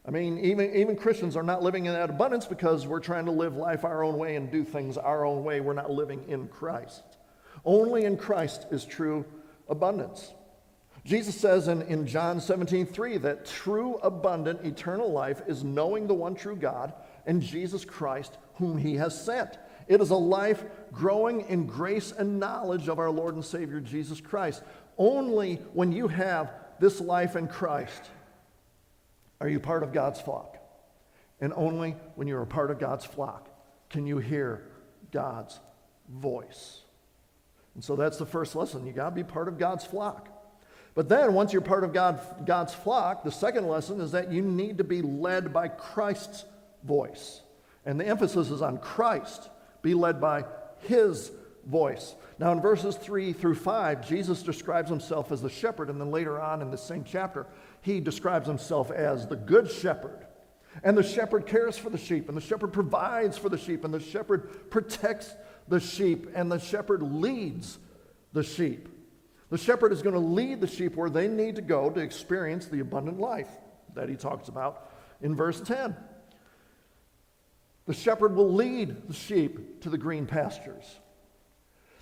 I 0.06 0.10
mean, 0.10 0.38
even, 0.38 0.74
even 0.74 0.96
Christians 0.96 1.36
are 1.36 1.42
not 1.42 1.62
living 1.62 1.86
in 1.86 1.92
that 1.92 2.10
abundance 2.10 2.46
because 2.46 2.86
we're 2.86 3.00
trying 3.00 3.24
to 3.24 3.32
live 3.32 3.56
life 3.56 3.84
our 3.84 4.04
own 4.04 4.16
way 4.18 4.36
and 4.36 4.50
do 4.50 4.64
things 4.64 4.96
our 4.96 5.24
own 5.24 5.42
way. 5.42 5.60
We're 5.60 5.72
not 5.72 5.90
living 5.90 6.24
in 6.28 6.46
Christ. 6.46 7.02
Only 7.64 8.04
in 8.04 8.16
Christ 8.16 8.66
is 8.70 8.84
true 8.84 9.24
abundance. 9.68 10.32
Jesus 11.04 11.36
says 11.36 11.66
in, 11.66 11.82
in 11.82 12.06
John 12.06 12.40
17, 12.40 12.86
3 12.86 13.18
that 13.18 13.46
true, 13.46 13.96
abundant, 13.96 14.64
eternal 14.64 15.10
life 15.10 15.42
is 15.48 15.64
knowing 15.64 16.06
the 16.06 16.14
one 16.14 16.36
true 16.36 16.56
God 16.56 16.92
and 17.26 17.42
Jesus 17.42 17.84
Christ, 17.84 18.38
whom 18.54 18.78
he 18.78 18.94
has 18.94 19.20
sent. 19.24 19.58
It 19.88 20.00
is 20.00 20.10
a 20.10 20.16
life 20.16 20.64
growing 20.92 21.42
in 21.42 21.66
grace 21.66 22.12
and 22.12 22.38
knowledge 22.38 22.88
of 22.88 22.98
our 22.98 23.10
Lord 23.10 23.34
and 23.34 23.44
Savior 23.44 23.80
Jesus 23.80 24.20
Christ. 24.20 24.62
Only 24.98 25.56
when 25.74 25.92
you 25.92 26.08
have 26.08 26.52
this 26.80 27.00
life 27.00 27.36
in 27.36 27.48
Christ 27.48 28.10
are 29.40 29.48
you 29.48 29.60
part 29.60 29.82
of 29.82 29.92
God's 29.92 30.20
flock? 30.20 30.56
And 31.40 31.52
only 31.54 31.96
when 32.14 32.28
you're 32.28 32.42
a 32.42 32.46
part 32.46 32.70
of 32.70 32.78
God's 32.78 33.04
flock 33.04 33.48
can 33.90 34.06
you 34.06 34.18
hear 34.18 34.62
God's 35.12 35.58
voice. 36.08 36.80
And 37.74 37.84
so 37.84 37.94
that's 37.94 38.16
the 38.16 38.26
first 38.26 38.56
lesson. 38.56 38.86
You 38.86 38.92
got 38.92 39.10
to 39.10 39.14
be 39.14 39.24
part 39.24 39.48
of 39.48 39.58
God's 39.58 39.84
flock. 39.84 40.28
But 40.94 41.10
then, 41.10 41.34
once 41.34 41.52
you're 41.52 41.60
part 41.60 41.84
of 41.84 41.92
God, 41.92 42.18
God's 42.46 42.72
flock, 42.72 43.22
the 43.22 43.30
second 43.30 43.68
lesson 43.68 44.00
is 44.00 44.12
that 44.12 44.32
you 44.32 44.40
need 44.40 44.78
to 44.78 44.84
be 44.84 45.02
led 45.02 45.52
by 45.52 45.68
Christ's 45.68 46.46
voice. 46.84 47.42
And 47.84 48.00
the 48.00 48.06
emphasis 48.06 48.50
is 48.50 48.62
on 48.62 48.78
Christ. 48.78 49.50
Be 49.82 49.92
led 49.92 50.22
by 50.22 50.46
his 50.80 51.30
voice. 51.66 52.14
Now, 52.38 52.52
in 52.52 52.60
verses 52.60 52.96
3 52.96 53.32
through 53.32 53.56
5, 53.56 54.06
Jesus 54.06 54.42
describes 54.42 54.88
himself 54.88 55.32
as 55.32 55.42
the 55.42 55.50
shepherd, 55.50 55.90
and 55.90 56.00
then 56.00 56.10
later 56.10 56.40
on 56.40 56.62
in 56.62 56.70
the 56.70 56.78
same 56.78 57.04
chapter, 57.04 57.46
he 57.82 58.00
describes 58.00 58.46
himself 58.46 58.90
as 58.90 59.26
the 59.26 59.36
good 59.36 59.70
shepherd. 59.70 60.26
And 60.84 60.96
the 60.96 61.02
shepherd 61.02 61.46
cares 61.46 61.76
for 61.76 61.90
the 61.90 61.98
sheep, 61.98 62.28
and 62.28 62.36
the 62.36 62.42
shepherd 62.42 62.72
provides 62.72 63.38
for 63.38 63.48
the 63.48 63.58
sheep, 63.58 63.84
and 63.84 63.92
the 63.92 64.00
shepherd 64.00 64.70
protects 64.70 65.34
the 65.68 65.80
sheep, 65.80 66.28
and 66.34 66.50
the 66.50 66.60
shepherd 66.60 67.02
leads 67.02 67.78
the 68.32 68.42
sheep. 68.42 68.88
The 69.48 69.58
shepherd 69.58 69.92
is 69.92 70.02
going 70.02 70.14
to 70.14 70.20
lead 70.20 70.60
the 70.60 70.66
sheep 70.66 70.96
where 70.96 71.10
they 71.10 71.28
need 71.28 71.56
to 71.56 71.62
go 71.62 71.90
to 71.90 72.00
experience 72.00 72.66
the 72.66 72.80
abundant 72.80 73.18
life 73.18 73.48
that 73.94 74.08
he 74.08 74.16
talks 74.16 74.48
about 74.48 74.90
in 75.20 75.34
verse 75.34 75.60
10. 75.60 75.96
The 77.86 77.94
shepherd 77.94 78.34
will 78.34 78.52
lead 78.52 79.08
the 79.08 79.14
sheep 79.14 79.82
to 79.82 79.90
the 79.90 79.98
green 79.98 80.26
pastures. 80.26 80.84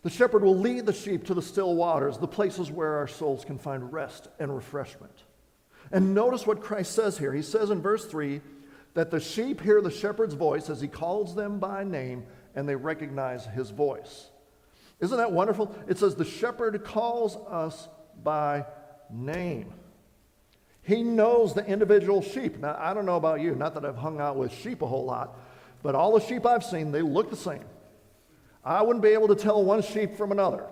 The 0.04 0.10
shepherd 0.10 0.44
will 0.44 0.58
lead 0.58 0.84
the 0.84 0.92
sheep 0.92 1.24
to 1.26 1.34
the 1.34 1.40
still 1.42 1.74
waters, 1.74 2.18
the 2.18 2.28
places 2.28 2.70
where 2.70 2.98
our 2.98 3.08
souls 3.08 3.42
can 3.42 3.58
find 3.58 3.90
rest 3.90 4.28
and 4.38 4.54
refreshment. 4.54 5.24
And 5.90 6.14
notice 6.14 6.46
what 6.46 6.60
Christ 6.60 6.92
says 6.92 7.16
here. 7.16 7.32
He 7.32 7.40
says 7.40 7.70
in 7.70 7.80
verse 7.80 8.04
3 8.04 8.42
that 8.92 9.10
the 9.10 9.18
sheep 9.18 9.62
hear 9.62 9.80
the 9.80 9.90
shepherd's 9.90 10.34
voice 10.34 10.68
as 10.68 10.82
he 10.82 10.88
calls 10.88 11.34
them 11.34 11.58
by 11.58 11.84
name 11.84 12.26
and 12.54 12.68
they 12.68 12.76
recognize 12.76 13.46
his 13.46 13.70
voice. 13.70 14.28
Isn't 15.00 15.16
that 15.16 15.32
wonderful? 15.32 15.74
It 15.88 15.98
says 15.98 16.14
the 16.14 16.24
shepherd 16.26 16.84
calls 16.84 17.36
us 17.36 17.88
by 18.22 18.66
name. 19.10 19.72
He 20.82 21.02
knows 21.02 21.54
the 21.54 21.64
individual 21.64 22.20
sheep. 22.20 22.58
Now, 22.58 22.76
I 22.78 22.92
don't 22.92 23.06
know 23.06 23.16
about 23.16 23.40
you, 23.40 23.54
not 23.54 23.72
that 23.72 23.86
I've 23.86 23.96
hung 23.96 24.20
out 24.20 24.36
with 24.36 24.52
sheep 24.52 24.82
a 24.82 24.86
whole 24.86 25.06
lot, 25.06 25.38
but 25.82 25.94
all 25.94 26.12
the 26.12 26.24
sheep 26.24 26.44
I've 26.44 26.62
seen, 26.62 26.92
they 26.92 27.00
look 27.00 27.30
the 27.30 27.36
same. 27.36 27.64
I 28.64 28.82
wouldn't 28.82 29.02
be 29.02 29.10
able 29.10 29.28
to 29.28 29.34
tell 29.34 29.62
one 29.62 29.82
sheep 29.82 30.16
from 30.16 30.32
another. 30.32 30.66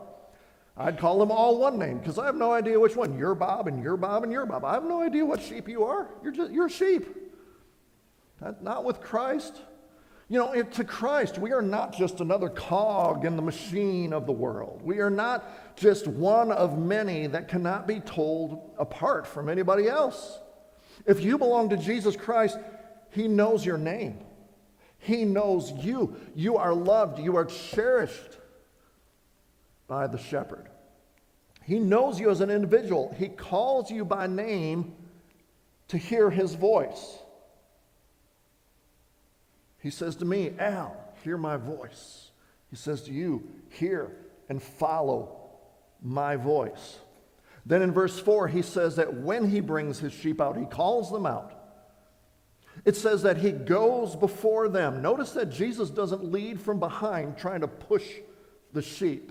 I'd 0.77 0.99
call 0.99 1.19
them 1.19 1.31
all 1.31 1.59
one 1.59 1.79
name 1.79 1.99
because 1.99 2.19
I 2.19 2.25
have 2.25 2.35
no 2.35 2.53
idea 2.53 2.81
which 2.81 2.97
one. 2.97 3.19
You're 3.19 3.35
Bob 3.35 3.69
and 3.69 3.83
you're 3.83 3.99
Bob 3.99 4.23
and 4.23 4.33
you're 4.33 4.47
Bob. 4.47 4.65
I 4.65 4.73
have 4.73 4.85
no 4.85 5.03
idea 5.03 5.25
what 5.25 5.43
sheep 5.43 5.69
you 5.69 5.85
are. 5.85 6.09
You're 6.23 6.33
just 6.33 6.51
you're 6.51 6.71
sheep. 6.71 7.07
Not 8.61 8.85
with 8.85 9.01
Christ. 9.01 9.61
You 10.29 10.39
know, 10.39 10.63
to 10.63 10.85
Christ, 10.85 11.37
we 11.37 11.53
are 11.53 11.61
not 11.61 11.93
just 11.93 12.21
another 12.21 12.49
cog 12.49 13.27
in 13.27 13.37
the 13.37 13.43
machine 13.43 14.15
of 14.15 14.25
the 14.25 14.33
world. 14.33 14.81
We 14.83 15.01
are 15.01 15.11
not 15.11 15.77
just 15.77 16.09
one 16.09 16.51
of 16.51 16.79
many 16.79 17.27
that 17.27 17.49
cannot 17.49 17.87
be 17.87 18.01
told 18.01 18.71
apart 18.79 19.27
from 19.27 19.51
anybody 19.51 19.89
else. 19.89 20.39
If 21.05 21.21
you 21.23 21.37
belong 21.37 21.69
to 21.69 21.77
Jesus 21.77 22.17
Christ, 22.17 22.59
He 23.11 23.29
knows 23.29 23.67
your 23.67 23.77
name. 23.77 24.25
He 25.03 25.25
knows 25.25 25.73
you. 25.73 26.17
You 26.37 26.59
are 26.59 26.73
loved. 26.73 27.19
You 27.19 27.37
are 27.37 27.45
cherished 27.45 28.39
by 29.89 30.07
the 30.07 30.17
shepherd. 30.17 30.69
He 31.65 31.81
knows 31.81 32.21
you 32.21 32.31
as 32.31 32.41
an 32.41 32.51
individual. 32.51 33.13
He 33.19 33.29
calls 33.29 33.91
you 33.91 34.05
by 34.05 34.29
name 34.29 34.95
to 35.89 35.99
hear 35.99 36.31
his 36.31 36.55
voice. 36.55 37.19
He 39.81 39.91
says 39.91 40.15
to 40.17 40.25
me, 40.25 40.53
Al, 40.61 40.97
hear 41.25 41.37
my 41.37 41.57
voice. 41.57 42.31
He 42.71 42.77
says 42.77 43.03
to 43.03 43.13
you, 43.13 43.43
hear 43.71 44.17
and 44.49 44.63
follow 44.63 45.51
my 46.01 46.37
voice. 46.37 47.01
Then 47.67 47.83
in 47.83 47.91
verse 47.91 48.21
4, 48.21 48.47
he 48.47 48.63
says 48.63 48.97
that 48.97 49.15
when 49.15 49.51
he 49.51 49.59
brings 49.59 49.99
his 49.99 50.13
sheep 50.13 50.41
out, 50.41 50.57
he 50.57 50.65
calls 50.65 51.11
them 51.11 51.27
out. 51.27 51.52
It 52.85 52.97
says 52.97 53.23
that 53.23 53.37
he 53.37 53.53
goes 53.53 54.17
before 54.17 54.69
them. 54.69 55.03
Notice 55.03 55.33
that 55.33 55.51
Jesus 55.51 55.89
doesn't 55.91 56.25
lead 56.25 56.61
from 56.61 56.81
behind 56.81 57.39
trying 57.39 57.61
to 57.61 57.69
push 57.69 58.05
the 58.73 58.83
sheep 58.83 59.31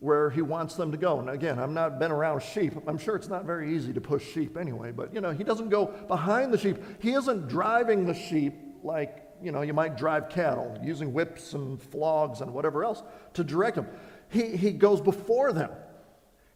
where 0.00 0.30
he 0.30 0.40
wants 0.40 0.76
them 0.76 0.92
to 0.92 0.96
go. 0.96 1.18
And 1.18 1.28
again, 1.28 1.58
I've 1.58 1.70
not 1.70 1.98
been 1.98 2.12
around 2.12 2.42
sheep. 2.42 2.72
I'm 2.86 2.98
sure 2.98 3.16
it's 3.16 3.28
not 3.28 3.44
very 3.44 3.74
easy 3.74 3.92
to 3.92 4.00
push 4.00 4.24
sheep 4.24 4.56
anyway, 4.56 4.92
but 4.92 5.12
you 5.12 5.20
know, 5.20 5.32
he 5.32 5.44
doesn't 5.44 5.70
go 5.70 5.86
behind 5.86 6.52
the 6.52 6.58
sheep. 6.58 6.78
He 7.00 7.12
isn't 7.12 7.48
driving 7.48 8.06
the 8.06 8.14
sheep 8.14 8.54
like, 8.82 9.24
you 9.42 9.50
know, 9.50 9.62
you 9.62 9.74
might 9.74 9.96
drive 9.96 10.28
cattle 10.28 10.78
using 10.82 11.12
whips 11.12 11.52
and 11.52 11.82
flogs 11.82 12.40
and 12.40 12.54
whatever 12.54 12.84
else 12.84 13.02
to 13.34 13.42
direct 13.42 13.76
them. 13.76 13.88
He, 14.30 14.56
he 14.56 14.72
goes 14.72 15.00
before 15.00 15.52
them. 15.52 15.70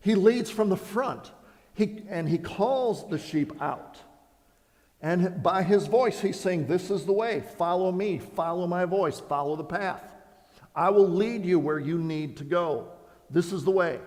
He 0.00 0.14
leads 0.14 0.50
from 0.50 0.68
the 0.68 0.76
front. 0.76 1.30
He, 1.74 2.04
and 2.08 2.28
he 2.28 2.38
calls 2.38 3.08
the 3.08 3.18
sheep 3.18 3.60
out. 3.60 3.98
And 5.02 5.42
by 5.42 5.64
his 5.64 5.88
voice, 5.88 6.20
he's 6.20 6.38
saying, 6.38 6.68
This 6.68 6.90
is 6.90 7.04
the 7.04 7.12
way. 7.12 7.42
Follow 7.58 7.90
me. 7.90 8.18
Follow 8.18 8.68
my 8.68 8.84
voice. 8.84 9.18
Follow 9.18 9.56
the 9.56 9.64
path. 9.64 10.14
I 10.74 10.90
will 10.90 11.08
lead 11.08 11.44
you 11.44 11.58
where 11.58 11.80
you 11.80 11.98
need 11.98 12.36
to 12.38 12.44
go. 12.44 12.88
This 13.28 13.52
is 13.52 13.64
the 13.64 13.72
way. 13.72 13.98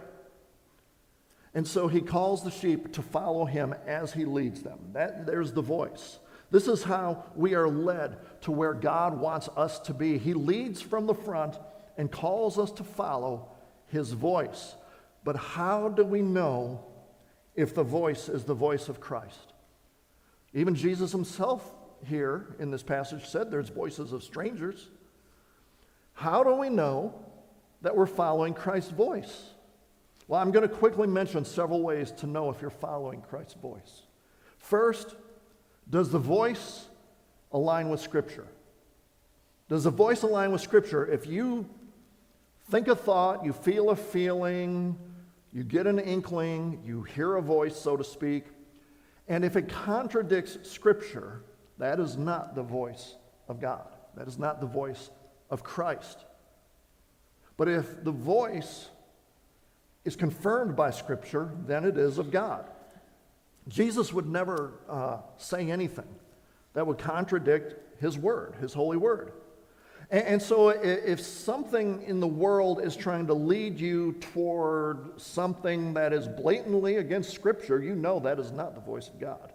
And 1.53 1.67
so 1.67 1.87
he 1.87 2.01
calls 2.01 2.43
the 2.43 2.51
sheep 2.51 2.93
to 2.93 3.01
follow 3.01 3.45
him 3.45 3.75
as 3.85 4.13
he 4.13 4.25
leads 4.25 4.61
them. 4.61 4.79
That, 4.93 5.25
there's 5.25 5.51
the 5.51 5.61
voice. 5.61 6.19
This 6.51 6.67
is 6.67 6.83
how 6.83 7.25
we 7.35 7.55
are 7.55 7.67
led 7.67 8.17
to 8.41 8.51
where 8.51 8.73
God 8.73 9.19
wants 9.19 9.49
us 9.55 9.79
to 9.81 9.93
be. 9.93 10.17
He 10.17 10.33
leads 10.33 10.81
from 10.81 11.05
the 11.05 11.13
front 11.13 11.57
and 11.97 12.11
calls 12.11 12.57
us 12.57 12.71
to 12.73 12.83
follow 12.83 13.49
his 13.87 14.11
voice. 14.11 14.75
But 15.23 15.35
how 15.35 15.89
do 15.89 16.03
we 16.03 16.21
know 16.21 16.85
if 17.55 17.73
the 17.73 17.83
voice 17.83 18.29
is 18.29 18.43
the 18.43 18.53
voice 18.53 18.89
of 18.89 18.99
Christ? 18.99 19.53
Even 20.55 20.73
Jesus 20.73 21.11
himself 21.11 21.75
here 22.05 22.55
in 22.59 22.71
this 22.71 22.81
passage 22.81 23.25
said 23.25 23.51
there's 23.51 23.69
voices 23.69 24.13
of 24.13 24.23
strangers. 24.23 24.87
How 26.13 26.43
do 26.43 26.55
we 26.55 26.69
know 26.69 27.13
that 27.81 27.95
we're 27.95 28.05
following 28.05 28.53
Christ's 28.53 28.91
voice? 28.91 29.49
Well, 30.29 30.41
I'm 30.41 30.51
going 30.51 30.67
to 30.67 30.73
quickly 30.73 31.07
mention 31.07 31.43
several 31.43 31.83
ways 31.83 32.11
to 32.13 32.25
know 32.25 32.49
if 32.49 32.61
you're 32.61 32.69
following 32.69 33.21
Christ's 33.21 33.55
voice. 33.55 34.03
First, 34.57 35.15
does 35.89 36.09
the 36.09 36.19
voice 36.19 36.85
align 37.51 37.89
with 37.89 37.99
Scripture? 37.99 38.47
Does 39.67 39.83
the 39.83 39.91
voice 39.91 40.23
align 40.23 40.53
with 40.53 40.61
Scripture? 40.61 41.05
If 41.05 41.27
you 41.27 41.69
think 42.71 42.87
a 42.87 42.95
thought, 42.95 43.43
you 43.43 43.51
feel 43.51 43.89
a 43.89 43.95
feeling, 43.95 44.97
you 45.51 45.63
get 45.63 45.85
an 45.85 45.99
inkling, 45.99 46.81
you 46.85 47.03
hear 47.03 47.35
a 47.35 47.41
voice, 47.41 47.75
so 47.75 47.97
to 47.97 48.03
speak, 48.03 48.45
and 49.27 49.43
if 49.43 49.55
it 49.55 49.67
contradicts 49.67 50.57
Scripture, 50.69 51.41
that 51.77 51.99
is 51.99 52.17
not 52.17 52.55
the 52.55 52.63
voice 52.63 53.15
of 53.47 53.59
God. 53.59 53.87
That 54.15 54.27
is 54.27 54.37
not 54.37 54.61
the 54.61 54.67
voice 54.67 55.09
of 55.49 55.63
Christ. 55.63 56.25
But 57.57 57.67
if 57.67 58.03
the 58.03 58.11
voice 58.11 58.89
is 60.03 60.15
confirmed 60.15 60.75
by 60.75 60.91
Scripture, 60.91 61.51
then 61.65 61.83
it 61.83 61.97
is 61.97 62.17
of 62.17 62.31
God. 62.31 62.69
Jesus 63.67 64.13
would 64.13 64.27
never 64.27 64.73
uh, 64.87 65.17
say 65.37 65.71
anything 65.71 66.07
that 66.73 66.85
would 66.85 66.99
contradict 66.99 67.75
his 67.99 68.17
word, 68.17 68.55
his 68.61 68.73
holy 68.73 68.97
word. 68.97 69.31
And, 70.11 70.39
so, 70.39 70.69
if 70.69 71.19
something 71.19 72.03
in 72.03 72.19
the 72.19 72.27
world 72.27 72.79
is 72.79 72.95
trying 72.95 73.25
to 73.27 73.33
lead 73.33 73.79
you 73.79 74.13
toward 74.33 75.19
something 75.19 75.95
that 75.95 76.13
is 76.13 76.27
blatantly 76.27 76.97
against 76.97 77.33
Scripture, 77.33 77.81
you 77.81 77.95
know 77.95 78.19
that 78.19 78.39
is 78.39 78.51
not 78.51 78.75
the 78.75 78.81
voice 78.81 79.07
of 79.07 79.19
God. 79.19 79.51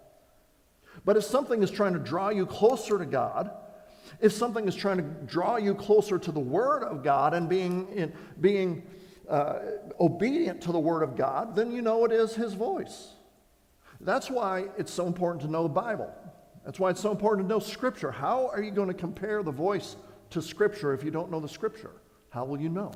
But 1.05 1.15
if 1.15 1.23
something 1.23 1.63
is 1.63 1.71
trying 1.71 1.93
to 1.93 1.99
draw 1.99 2.29
you 2.29 2.45
closer 2.45 2.97
to 2.97 3.05
God, 3.05 3.51
if 4.19 4.33
something 4.33 4.67
is 4.67 4.75
trying 4.75 4.97
to 4.97 5.03
draw 5.25 5.55
you 5.55 5.73
closer 5.73 6.19
to 6.19 6.31
the 6.31 6.39
Word 6.39 6.83
of 6.83 7.01
God 7.01 7.33
and 7.33 7.47
being, 7.47 7.87
in, 7.93 8.13
being 8.41 8.83
uh, 9.29 9.59
obedient 10.01 10.61
to 10.61 10.73
the 10.73 10.79
Word 10.79 11.01
of 11.01 11.15
God, 11.15 11.55
then 11.55 11.71
you 11.71 11.81
know 11.81 12.03
it 12.03 12.11
is 12.11 12.35
His 12.35 12.53
voice. 12.53 13.13
That's 14.01 14.29
why 14.29 14.65
it's 14.77 14.91
so 14.91 15.07
important 15.07 15.43
to 15.43 15.47
know 15.47 15.63
the 15.63 15.69
Bible. 15.69 16.13
That's 16.65 16.79
why 16.79 16.89
it's 16.89 17.01
so 17.01 17.11
important 17.11 17.47
to 17.47 17.53
know 17.53 17.59
Scripture. 17.59 18.11
How 18.11 18.47
are 18.47 18.61
you 18.61 18.71
going 18.71 18.89
to 18.89 18.93
compare 18.93 19.43
the 19.43 19.51
voice 19.51 19.95
to 20.31 20.41
Scripture 20.41 20.93
if 20.93 21.03
you 21.03 21.11
don't 21.11 21.31
know 21.31 21.39
the 21.39 21.49
Scripture? 21.49 21.91
How 22.29 22.45
will 22.45 22.59
you 22.59 22.69
know? 22.69 22.91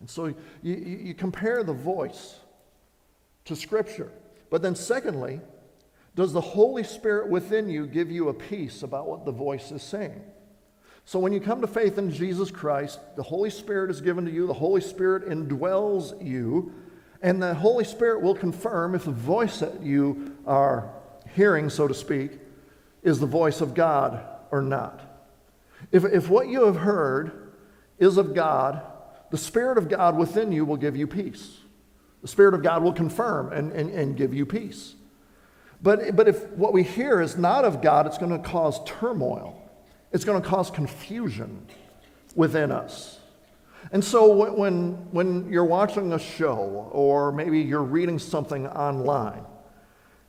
And 0.00 0.08
so 0.08 0.26
you, 0.26 0.36
you, 0.62 0.74
you 0.74 1.14
compare 1.14 1.62
the 1.62 1.72
voice 1.72 2.40
to 3.44 3.56
Scripture. 3.56 4.10
But 4.50 4.62
then, 4.62 4.74
secondly, 4.74 5.40
does 6.14 6.32
the 6.32 6.40
Holy 6.40 6.84
Spirit 6.84 7.28
within 7.28 7.68
you 7.68 7.86
give 7.86 8.10
you 8.10 8.28
a 8.28 8.34
peace 8.34 8.82
about 8.82 9.06
what 9.06 9.24
the 9.24 9.32
voice 9.32 9.70
is 9.72 9.82
saying? 9.82 10.22
So, 11.04 11.18
when 11.18 11.32
you 11.32 11.40
come 11.40 11.60
to 11.60 11.66
faith 11.66 11.98
in 11.98 12.12
Jesus 12.12 12.50
Christ, 12.50 13.00
the 13.16 13.22
Holy 13.22 13.50
Spirit 13.50 13.90
is 13.90 14.00
given 14.00 14.24
to 14.24 14.30
you, 14.30 14.46
the 14.46 14.54
Holy 14.54 14.80
Spirit 14.80 15.28
indwells 15.28 16.24
you, 16.24 16.72
and 17.22 17.42
the 17.42 17.54
Holy 17.54 17.84
Spirit 17.84 18.22
will 18.22 18.34
confirm 18.34 18.94
if 18.94 19.04
the 19.04 19.10
voice 19.10 19.60
that 19.60 19.82
you 19.82 20.36
are 20.46 20.92
hearing, 21.34 21.70
so 21.70 21.88
to 21.88 21.94
speak, 21.94 22.32
is 23.02 23.18
the 23.18 23.26
voice 23.26 23.60
of 23.60 23.74
God 23.74 24.24
or 24.50 24.62
not. 24.62 25.11
If, 25.90 26.04
if 26.04 26.28
what 26.28 26.48
you 26.48 26.64
have 26.66 26.76
heard 26.76 27.52
is 27.98 28.16
of 28.16 28.34
God, 28.34 28.82
the 29.30 29.38
Spirit 29.38 29.78
of 29.78 29.88
God 29.88 30.16
within 30.16 30.52
you 30.52 30.64
will 30.64 30.76
give 30.76 30.96
you 30.96 31.06
peace. 31.06 31.58
The 32.20 32.28
Spirit 32.28 32.54
of 32.54 32.62
God 32.62 32.82
will 32.82 32.92
confirm 32.92 33.52
and, 33.52 33.72
and, 33.72 33.90
and 33.90 34.16
give 34.16 34.32
you 34.32 34.46
peace. 34.46 34.94
But, 35.82 36.14
but 36.14 36.28
if 36.28 36.48
what 36.50 36.72
we 36.72 36.84
hear 36.84 37.20
is 37.20 37.36
not 37.36 37.64
of 37.64 37.82
God, 37.82 38.06
it's 38.06 38.18
going 38.18 38.30
to 38.30 38.38
cause 38.38 38.80
turmoil, 38.84 39.60
it's 40.12 40.24
going 40.24 40.40
to 40.40 40.48
cause 40.48 40.70
confusion 40.70 41.66
within 42.34 42.70
us. 42.70 43.18
And 43.90 44.04
so 44.04 44.32
when, 44.54 44.92
when 45.10 45.50
you're 45.50 45.64
watching 45.64 46.12
a 46.12 46.18
show 46.18 46.88
or 46.92 47.32
maybe 47.32 47.60
you're 47.60 47.82
reading 47.82 48.18
something 48.18 48.66
online, 48.68 49.44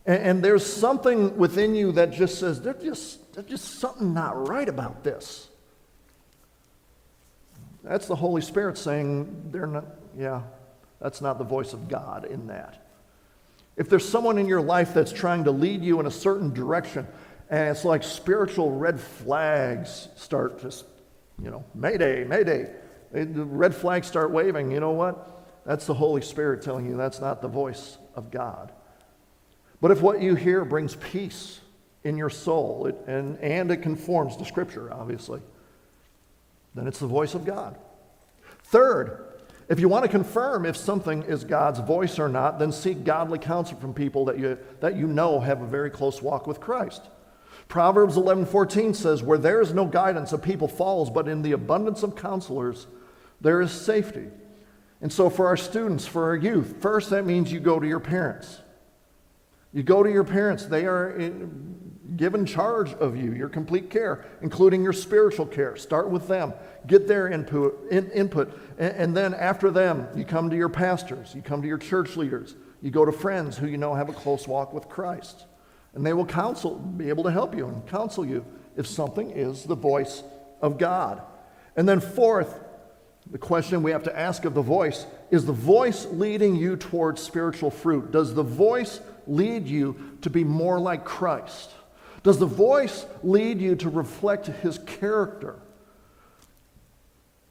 and, 0.06 0.24
and 0.24 0.44
there's 0.44 0.66
something 0.66 1.38
within 1.38 1.76
you 1.76 1.92
that 1.92 2.12
just 2.12 2.40
says, 2.40 2.62
there's 2.62 2.84
just, 2.84 3.20
there's 3.34 3.48
just 3.48 3.80
something 3.80 4.14
not 4.14 4.48
right 4.48 4.68
about 4.68 5.04
this. 5.04 5.50
That's 7.84 8.08
the 8.08 8.16
Holy 8.16 8.42
Spirit 8.42 8.78
saying, 8.78 9.50
they're 9.52 9.68
not, 9.68 9.86
yeah, 10.18 10.44
that's 11.02 11.20
not 11.20 11.38
the 11.38 11.44
voice 11.44 11.74
of 11.74 11.90
God 11.90 12.26
in 12.26 12.48
that. 12.48 12.88
If 13.76 13.90
there's 13.90 14.08
someone 14.08 14.38
in 14.38 14.48
your 14.48 14.62
life 14.62 14.94
that's 14.94 15.12
trying 15.12 15.44
to 15.46 15.52
lead 15.52 15.84
you 15.84 16.00
in 16.00 16.06
a 16.06 16.12
certain 16.12 16.54
direction, 16.54 17.08
and 17.50 17.70
it's 17.70 17.84
like 17.84 18.04
spiritual 18.04 18.72
red 18.72 19.00
flags 19.00 20.08
start 20.16 20.62
just, 20.62 20.86
you 21.42 21.50
know, 21.50 21.66
Mayday, 21.74 22.24
Mayday 22.24 22.70
the 23.14 23.46
red 23.46 23.76
flags 23.76 24.08
start 24.08 24.32
waving. 24.32 24.72
You 24.72 24.80
know 24.80 24.92
what? 24.92 25.46
That's 25.66 25.86
the 25.86 25.94
Holy 25.94 26.22
Spirit 26.22 26.62
telling 26.64 26.86
you 26.86 26.98
that's 26.98 27.22
not 27.22 27.42
the 27.42 27.48
voice 27.48 27.98
of 28.16 28.32
God. 28.32 28.72
But 29.80 29.92
if 29.92 30.02
what 30.02 30.22
you 30.22 30.36
hear 30.36 30.66
brings 30.66 30.96
peace 30.96 31.60
in 32.04 32.18
your 32.18 32.30
soul 32.30 32.88
it, 32.88 32.96
and, 33.08 33.38
and 33.40 33.72
it 33.72 33.78
conforms 33.78 34.38
to 34.38 34.46
Scripture, 34.46 34.92
obviously, 34.92 35.42
then 36.76 36.88
it's 36.88 37.00
the 37.00 37.08
voice 37.08 37.34
of 37.34 37.46
God. 37.46 37.78
Third, 38.64 39.26
if 39.70 39.80
you 39.80 39.88
want 39.88 40.04
to 40.04 40.10
confirm 40.10 40.66
if 40.66 40.76
something 40.76 41.24
is 41.24 41.44
God's 41.44 41.80
voice 41.80 42.20
or 42.20 42.28
not, 42.28 42.60
then 42.60 42.72
seek 42.72 43.04
godly 43.04 43.40
counsel 43.40 43.78
from 43.80 43.94
people 43.94 44.26
that 44.26 44.38
you, 44.38 44.58
that 44.82 44.96
you 44.96 45.08
know 45.08 45.40
have 45.40 45.62
a 45.62 45.68
very 45.68 45.90
close 45.90 46.22
walk 46.22 46.48
with 46.48 46.60
Christ. 46.60 47.04
Proverbs 47.68 48.18
11:14 48.18 48.94
says, 48.94 49.24
"Where 49.24 49.38
there 49.38 49.62
is 49.62 49.74
no 49.74 49.86
guidance, 49.86 50.34
a 50.34 50.38
people 50.38 50.68
falls, 50.68 51.10
but 51.10 51.28
in 51.28 51.42
the 51.42 51.54
abundance 51.54 52.04
of 52.04 52.16
counselors 52.16 52.88
there 53.44 53.62
is 53.62 53.72
safety. 53.72 54.28
And 55.02 55.12
so, 55.12 55.30
for 55.30 55.48
our 55.48 55.58
students, 55.58 56.08
for 56.08 56.24
our 56.30 56.36
youth, 56.36 56.78
first 56.80 57.10
that 57.10 57.26
means 57.26 57.52
you 57.52 57.60
go 57.60 57.80
to 57.80 57.88
your 57.88 58.00
parents. 58.00 58.62
You 59.74 59.84
go 59.84 60.04
to 60.04 60.12
your 60.12 60.24
parents. 60.24 60.66
They 60.66 60.86
are 60.86 61.12
in, 61.12 61.74
given 62.16 62.46
charge 62.46 62.94
of 62.94 63.18
you, 63.18 63.34
your 63.34 63.50
complete 63.50 63.90
care, 63.90 64.26
including 64.42 64.84
your 64.84 64.94
spiritual 64.94 65.46
care. 65.46 65.76
Start 65.76 66.10
with 66.10 66.28
them. 66.28 66.54
Get 66.86 67.08
their 67.08 67.28
input. 67.28 67.90
In, 67.90 68.10
input. 68.12 68.58
And, 68.78 68.96
and 68.96 69.18
then, 69.18 69.34
after 69.34 69.72
them, 69.72 70.08
you 70.16 70.26
come 70.26 70.50
to 70.50 70.56
your 70.56 70.70
pastors, 70.70 71.34
you 71.34 71.42
come 71.42 71.62
to 71.62 71.68
your 71.68 71.78
church 71.78 72.16
leaders, 72.16 72.56
you 72.82 72.92
go 72.92 73.06
to 73.06 73.12
friends 73.12 73.58
who 73.58 73.68
you 73.68 73.78
know 73.78 73.96
have 73.96 74.10
a 74.10 74.14
close 74.14 74.48
walk 74.48 74.74
with 74.74 74.90
Christ. 74.90 75.46
And 75.96 76.06
they 76.06 76.14
will 76.14 76.26
counsel, 76.26 76.76
be 76.76 77.10
able 77.10 77.24
to 77.24 77.32
help 77.32 77.56
you 77.56 77.68
and 77.68 77.86
counsel 77.88 78.26
you 78.26 78.46
if 78.76 78.88
something 78.88 79.32
is 79.32 79.64
the 79.64 79.76
voice 79.76 80.24
of 80.62 80.78
God. 80.78 81.22
And 81.76 81.88
then, 81.88 82.00
fourth, 82.00 82.60
the 83.32 83.38
question 83.38 83.84
we 83.84 83.92
have 83.92 84.04
to 84.04 84.20
ask 84.20 84.46
of 84.46 84.54
the 84.54 84.62
voice 84.62 85.06
is 85.32 85.46
the 85.46 85.54
voice 85.54 86.06
leading 86.06 86.56
you 86.56 86.76
towards 86.76 87.22
spiritual 87.22 87.72
fruit? 87.72 88.12
Does 88.12 88.34
the 88.34 88.44
voice 88.44 89.00
lead 89.28 89.68
you 89.68 90.18
to 90.22 90.30
be 90.30 90.44
more 90.44 90.80
like 90.80 91.06
Christ? 91.06 91.72
Does 92.24 92.40
the 92.40 92.46
voice 92.46 93.06
lead 93.22 93.60
you 93.60 93.76
to 93.78 93.90
reflect 93.90 94.48
his 94.48 94.78
character? 94.80 95.60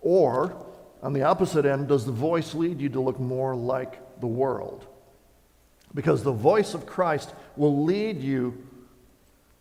Or, 0.01 0.67
on 1.03 1.13
the 1.13 1.23
opposite 1.23 1.65
end, 1.65 1.89
does 1.89 2.07
the 2.07 2.13
voice 2.13 2.55
lead 2.55 2.81
you 2.81 2.89
to 2.91 3.01
look 3.01 3.21
more 3.21 3.55
like 3.55 4.21
the 4.21 4.27
world? 4.27 4.87
Because 5.95 6.23
the 6.23 6.33
voice 6.33 6.75
of 6.75 6.87
Christ 6.87 7.35
will 7.57 7.85
lead 7.85 8.23
you 8.23 8.67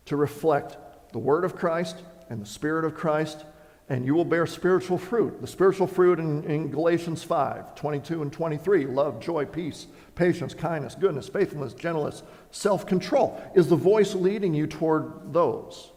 to 0.06 0.16
reflect 0.16 0.76
the 1.12 1.18
Word 1.18 1.44
of 1.44 1.54
Christ 1.54 1.96
and 2.30 2.40
the 2.40 2.46
Spirit 2.46 2.84
of 2.84 2.94
Christ 2.94 3.44
and 3.92 4.06
you 4.06 4.14
will 4.14 4.24
bear 4.24 4.46
spiritual 4.46 4.96
fruit. 4.96 5.40
The 5.42 5.46
spiritual 5.46 5.86
fruit 5.86 6.18
in, 6.18 6.44
in, 6.44 6.70
Galatians 6.70 7.22
5 7.22 7.74
22 7.74 8.22
and 8.22 8.32
23 8.32 8.86
love, 8.86 9.20
joy, 9.20 9.44
peace, 9.44 9.86
patience, 10.14 10.54
kindness, 10.54 10.94
goodness, 10.94 11.28
faithfulness, 11.28 11.74
gentleness, 11.74 12.22
self 12.50 12.86
control. 12.86 13.40
Is 13.54 13.68
the 13.68 13.76
voice 13.76 14.14
leading 14.14 14.54
you 14.54 14.66
toward 14.66 15.32
those? 15.32 15.90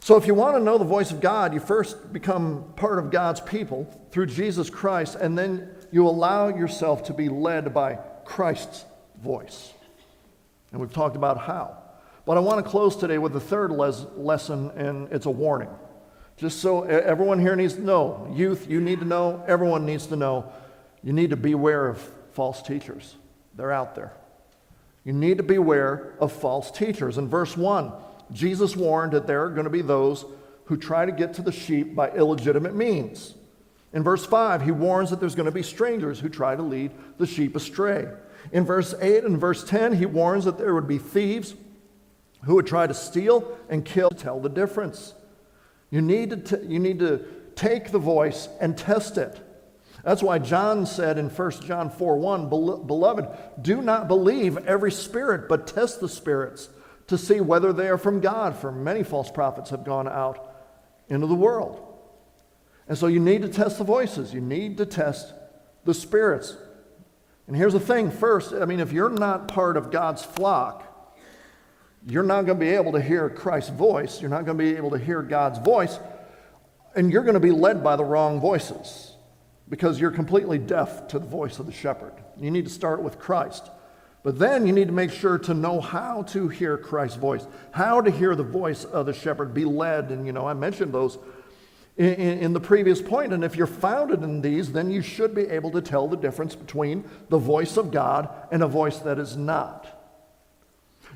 So, 0.00 0.16
if 0.16 0.26
you 0.26 0.34
want 0.34 0.56
to 0.56 0.62
know 0.62 0.76
the 0.76 0.84
voice 0.84 1.10
of 1.10 1.20
God, 1.20 1.54
you 1.54 1.60
first 1.60 2.12
become 2.12 2.72
part 2.76 2.98
of 2.98 3.10
God's 3.10 3.40
people 3.40 3.84
through 4.10 4.26
Jesus 4.26 4.68
Christ, 4.68 5.14
and 5.14 5.36
then 5.36 5.70
you 5.90 6.06
allow 6.06 6.48
yourself 6.48 7.04
to 7.04 7.14
be 7.14 7.28
led 7.28 7.72
by 7.72 7.98
Christ's 8.24 8.84
voice. 9.22 9.72
And 10.72 10.80
we've 10.80 10.92
talked 10.92 11.16
about 11.16 11.38
how. 11.38 11.78
But 12.26 12.36
I 12.36 12.40
want 12.40 12.64
to 12.64 12.70
close 12.70 12.96
today 12.96 13.18
with 13.18 13.32
the 13.32 13.40
third 13.40 13.70
les- 13.70 14.04
lesson, 14.16 14.70
and 14.76 15.10
it's 15.12 15.26
a 15.26 15.30
warning. 15.30 15.70
Just 16.36 16.60
so 16.60 16.82
everyone 16.82 17.38
here 17.38 17.54
needs 17.54 17.74
to 17.74 17.80
know, 17.80 18.30
youth, 18.34 18.68
you 18.68 18.80
need 18.80 18.98
to 18.98 19.04
know, 19.04 19.44
everyone 19.46 19.86
needs 19.86 20.06
to 20.08 20.16
know, 20.16 20.52
you 21.02 21.12
need 21.12 21.30
to 21.30 21.36
beware 21.36 21.86
of 21.88 22.06
false 22.34 22.62
teachers. 22.62 23.16
They're 23.54 23.72
out 23.72 23.94
there. 23.94 24.12
You 25.04 25.12
need 25.12 25.36
to 25.38 25.42
beware 25.42 26.14
of 26.18 26.32
false 26.32 26.70
teachers. 26.70 27.18
In 27.18 27.28
verse 27.28 27.56
1, 27.56 27.92
Jesus 28.32 28.76
warned 28.76 29.12
that 29.12 29.26
there 29.26 29.44
are 29.44 29.50
going 29.50 29.64
to 29.64 29.70
be 29.70 29.82
those 29.82 30.24
who 30.64 30.76
try 30.76 31.04
to 31.04 31.12
get 31.12 31.34
to 31.34 31.42
the 31.42 31.52
sheep 31.52 31.94
by 31.94 32.10
illegitimate 32.10 32.74
means. 32.74 33.34
In 33.92 34.02
verse 34.02 34.24
5, 34.26 34.62
he 34.62 34.72
warns 34.72 35.10
that 35.10 35.20
there's 35.20 35.34
going 35.34 35.46
to 35.46 35.52
be 35.52 35.62
strangers 35.62 36.18
who 36.18 36.28
try 36.28 36.56
to 36.56 36.62
lead 36.62 36.90
the 37.18 37.26
sheep 37.26 37.54
astray. 37.54 38.08
In 38.50 38.64
verse 38.64 38.94
8 39.00 39.24
and 39.24 39.38
verse 39.38 39.62
10, 39.64 39.92
he 39.94 40.06
warns 40.06 40.46
that 40.46 40.58
there 40.58 40.74
would 40.74 40.88
be 40.88 40.98
thieves 40.98 41.54
who 42.44 42.56
would 42.56 42.66
try 42.66 42.86
to 42.86 42.94
steal 42.94 43.56
and 43.68 43.84
kill, 43.84 44.10
tell 44.10 44.40
the 44.40 44.48
difference. 44.48 45.14
You 45.90 46.02
need 46.02 46.30
to, 46.30 46.36
t- 46.36 46.66
you 46.66 46.78
need 46.78 46.98
to 46.98 47.24
take 47.54 47.90
the 47.90 47.98
voice 47.98 48.48
and 48.60 48.76
test 48.76 49.16
it. 49.16 49.38
That's 50.04 50.22
why 50.22 50.38
John 50.38 50.84
said 50.84 51.18
in 51.18 51.30
1 51.30 51.50
John 51.62 51.90
4 51.90 52.18
1, 52.18 52.48
Beloved, 52.48 53.26
do 53.62 53.80
not 53.80 54.06
believe 54.06 54.58
every 54.66 54.92
spirit, 54.92 55.48
but 55.48 55.66
test 55.66 56.00
the 56.00 56.08
spirits 56.08 56.68
to 57.06 57.16
see 57.16 57.40
whether 57.40 57.72
they 57.72 57.88
are 57.88 57.98
from 57.98 58.20
God, 58.20 58.56
for 58.56 58.70
many 58.70 59.02
false 59.02 59.30
prophets 59.30 59.70
have 59.70 59.84
gone 59.84 60.06
out 60.06 60.54
into 61.08 61.26
the 61.26 61.34
world. 61.34 61.80
And 62.86 62.98
so 62.98 63.06
you 63.06 63.18
need 63.18 63.42
to 63.42 63.48
test 63.48 63.78
the 63.78 63.84
voices, 63.84 64.34
you 64.34 64.42
need 64.42 64.76
to 64.76 64.86
test 64.86 65.32
the 65.84 65.94
spirits. 65.94 66.54
And 67.46 67.56
here's 67.56 67.72
the 67.72 67.80
thing 67.80 68.10
first, 68.10 68.52
I 68.52 68.66
mean, 68.66 68.80
if 68.80 68.92
you're 68.92 69.10
not 69.10 69.48
part 69.48 69.76
of 69.78 69.90
God's 69.90 70.22
flock, 70.22 70.90
you're 72.06 72.22
not 72.22 72.44
going 72.44 72.58
to 72.58 72.64
be 72.64 72.70
able 72.70 72.92
to 72.92 73.00
hear 73.00 73.30
Christ's 73.30 73.70
voice. 73.70 74.20
You're 74.20 74.30
not 74.30 74.44
going 74.44 74.58
to 74.58 74.64
be 74.64 74.76
able 74.76 74.90
to 74.90 74.98
hear 74.98 75.22
God's 75.22 75.58
voice. 75.58 75.98
And 76.94 77.10
you're 77.10 77.22
going 77.22 77.34
to 77.34 77.40
be 77.40 77.50
led 77.50 77.82
by 77.82 77.96
the 77.96 78.04
wrong 78.04 78.40
voices 78.40 79.13
because 79.68 80.00
you're 80.00 80.10
completely 80.10 80.58
deaf 80.58 81.08
to 81.08 81.18
the 81.18 81.26
voice 81.26 81.58
of 81.58 81.66
the 81.66 81.72
shepherd. 81.72 82.12
You 82.38 82.50
need 82.50 82.66
to 82.66 82.70
start 82.70 83.02
with 83.02 83.18
Christ. 83.18 83.70
But 84.22 84.38
then 84.38 84.66
you 84.66 84.72
need 84.72 84.88
to 84.88 84.94
make 84.94 85.12
sure 85.12 85.38
to 85.38 85.54
know 85.54 85.80
how 85.80 86.22
to 86.28 86.48
hear 86.48 86.78
Christ's 86.78 87.18
voice, 87.18 87.46
how 87.72 88.00
to 88.00 88.10
hear 88.10 88.34
the 88.34 88.42
voice 88.42 88.84
of 88.84 89.06
the 89.06 89.12
shepherd, 89.12 89.52
be 89.52 89.66
led. 89.66 90.10
And, 90.10 90.26
you 90.26 90.32
know, 90.32 90.46
I 90.48 90.54
mentioned 90.54 90.94
those 90.94 91.18
in, 91.98 92.14
in, 92.14 92.52
the 92.54 92.60
previous 92.60 93.02
point. 93.02 93.34
And 93.34 93.44
if 93.44 93.54
you're 93.54 93.66
founded 93.66 94.22
in 94.22 94.40
these, 94.40 94.72
then 94.72 94.90
you 94.90 95.02
should 95.02 95.34
be 95.34 95.42
able 95.42 95.70
to 95.72 95.82
tell 95.82 96.08
the 96.08 96.16
difference 96.16 96.56
between 96.56 97.04
the 97.28 97.38
voice 97.38 97.76
of 97.76 97.90
God 97.90 98.30
and 98.50 98.62
a 98.62 98.66
voice 98.66 98.98
that 99.00 99.18
is 99.18 99.36
not. 99.36 99.86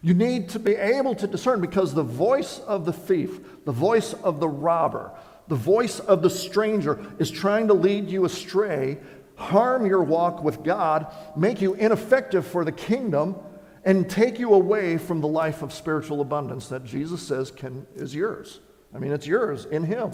You 0.02 0.14
need 0.14 0.50
to 0.50 0.58
be 0.58 0.76
able 0.76 1.14
to 1.16 1.26
discern 1.26 1.60
because 1.60 1.94
the 1.94 2.02
voice 2.02 2.60
of 2.60 2.84
the 2.84 2.92
thief, 2.92 3.64
the 3.64 3.72
voice 3.72 4.12
of 4.12 4.38
the 4.38 4.48
robber, 4.48 5.12
the 5.48 5.56
voice 5.56 5.98
of 5.98 6.22
the 6.22 6.30
stranger 6.30 6.98
is 7.18 7.30
trying 7.30 7.68
to 7.68 7.74
lead 7.74 8.10
you 8.10 8.24
astray, 8.24 8.98
harm 9.36 9.86
your 9.86 10.02
walk 10.02 10.44
with 10.44 10.62
God, 10.62 11.12
make 11.36 11.60
you 11.60 11.74
ineffective 11.74 12.46
for 12.46 12.64
the 12.64 12.72
kingdom, 12.72 13.36
and 13.84 14.08
take 14.08 14.38
you 14.38 14.52
away 14.52 14.98
from 14.98 15.20
the 15.20 15.28
life 15.28 15.62
of 15.62 15.72
spiritual 15.72 16.20
abundance 16.20 16.68
that 16.68 16.84
Jesus 16.84 17.22
says 17.22 17.50
can, 17.50 17.86
is 17.96 18.14
yours. 18.14 18.60
I 18.94 18.98
mean, 18.98 19.12
it's 19.12 19.26
yours 19.26 19.64
in 19.64 19.84
Him. 19.84 20.12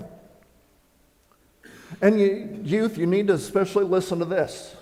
And 2.01 2.21
you, 2.21 2.61
youth, 2.63 2.97
you 2.99 3.07
need 3.07 3.27
to 3.29 3.35
especially 3.35 3.85
listen 3.85 4.21
to 4.21 4.25
this. 4.25 4.75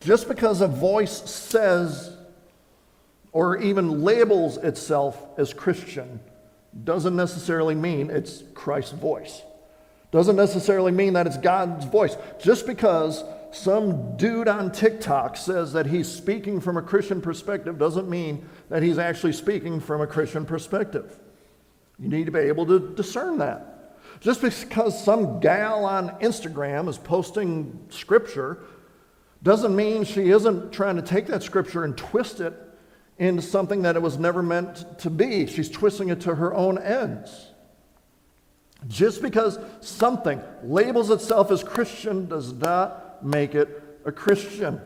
Just 0.00 0.28
because 0.28 0.60
a 0.60 0.68
voice 0.68 1.30
says 1.30 2.16
or 3.32 3.56
even 3.56 4.02
labels 4.02 4.56
itself 4.58 5.20
as 5.38 5.52
Christian 5.52 6.20
doesn't 6.82 7.14
necessarily 7.14 7.74
mean 7.74 8.10
it's 8.10 8.42
Christ's 8.54 8.92
voice. 8.92 9.42
Doesn't 10.10 10.36
necessarily 10.36 10.92
mean 10.92 11.12
that 11.12 11.26
it's 11.26 11.36
God's 11.36 11.84
voice. 11.84 12.16
Just 12.40 12.66
because 12.66 13.22
some 13.52 14.16
dude 14.16 14.48
on 14.48 14.72
TikTok 14.72 15.36
says 15.36 15.72
that 15.72 15.86
he's 15.86 16.08
speaking 16.08 16.60
from 16.60 16.76
a 16.76 16.82
Christian 16.82 17.20
perspective 17.20 17.78
doesn't 17.78 18.08
mean 18.08 18.48
that 18.68 18.82
he's 18.82 18.98
actually 18.98 19.32
speaking 19.32 19.80
from 19.80 20.00
a 20.00 20.06
Christian 20.06 20.44
perspective. 20.44 21.18
You 21.98 22.08
need 22.08 22.26
to 22.26 22.32
be 22.32 22.40
able 22.40 22.66
to 22.66 22.94
discern 22.94 23.38
that. 23.38 23.98
Just 24.20 24.40
because 24.40 25.02
some 25.02 25.40
gal 25.40 25.84
on 25.84 26.10
Instagram 26.20 26.88
is 26.88 26.98
posting 26.98 27.86
scripture 27.90 28.58
doesn't 29.42 29.74
mean 29.76 30.04
she 30.04 30.30
isn't 30.30 30.72
trying 30.72 30.96
to 30.96 31.02
take 31.02 31.26
that 31.26 31.42
scripture 31.42 31.84
and 31.84 31.96
twist 31.96 32.40
it 32.40 32.54
into 33.18 33.42
something 33.42 33.82
that 33.82 33.96
it 33.96 34.02
was 34.02 34.18
never 34.18 34.42
meant 34.42 34.98
to 35.00 35.10
be. 35.10 35.46
She's 35.46 35.70
twisting 35.70 36.08
it 36.08 36.22
to 36.22 36.34
her 36.34 36.52
own 36.54 36.78
ends. 36.78 37.50
Just 38.88 39.22
because 39.22 39.58
something 39.80 40.42
labels 40.62 41.10
itself 41.10 41.50
as 41.50 41.62
Christian 41.62 42.26
does 42.26 42.52
not 42.52 43.24
make 43.24 43.54
it 43.54 43.82
a 44.04 44.12
Christian. 44.12 44.80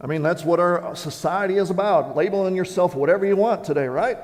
I 0.00 0.06
mean, 0.06 0.22
that's 0.22 0.44
what 0.44 0.60
our 0.60 0.94
society 0.94 1.56
is 1.56 1.70
about 1.70 2.16
labeling 2.16 2.54
yourself 2.54 2.94
whatever 2.94 3.26
you 3.26 3.36
want 3.36 3.64
today, 3.64 3.88
right? 3.88 4.18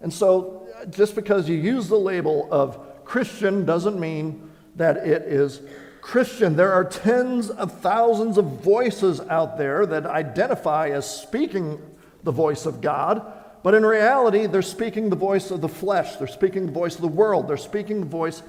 And 0.00 0.12
so, 0.12 0.66
just 0.90 1.14
because 1.14 1.48
you 1.48 1.56
use 1.56 1.88
the 1.88 1.98
label 1.98 2.48
of 2.50 3.04
Christian 3.04 3.64
doesn't 3.64 3.98
mean 3.98 4.50
that 4.76 4.98
it 4.98 5.22
is 5.22 5.60
Christian, 6.08 6.56
there 6.56 6.72
are 6.72 6.86
tens 6.86 7.50
of 7.50 7.80
thousands 7.80 8.38
of 8.38 8.62
voices 8.62 9.20
out 9.28 9.58
there 9.58 9.84
that 9.84 10.06
identify 10.06 10.88
as 10.88 11.04
speaking 11.20 11.78
the 12.22 12.32
voice 12.32 12.64
of 12.64 12.80
God, 12.80 13.30
but 13.62 13.74
in 13.74 13.84
reality, 13.84 14.46
they're 14.46 14.62
speaking 14.62 15.10
the 15.10 15.16
voice 15.16 15.50
of 15.50 15.60
the 15.60 15.68
flesh, 15.68 16.16
they're 16.16 16.26
speaking 16.26 16.64
the 16.64 16.72
voice 16.72 16.94
of 16.94 17.02
the 17.02 17.08
world, 17.08 17.46
they're 17.46 17.58
speaking 17.58 18.00
the 18.00 18.06
voice 18.06 18.42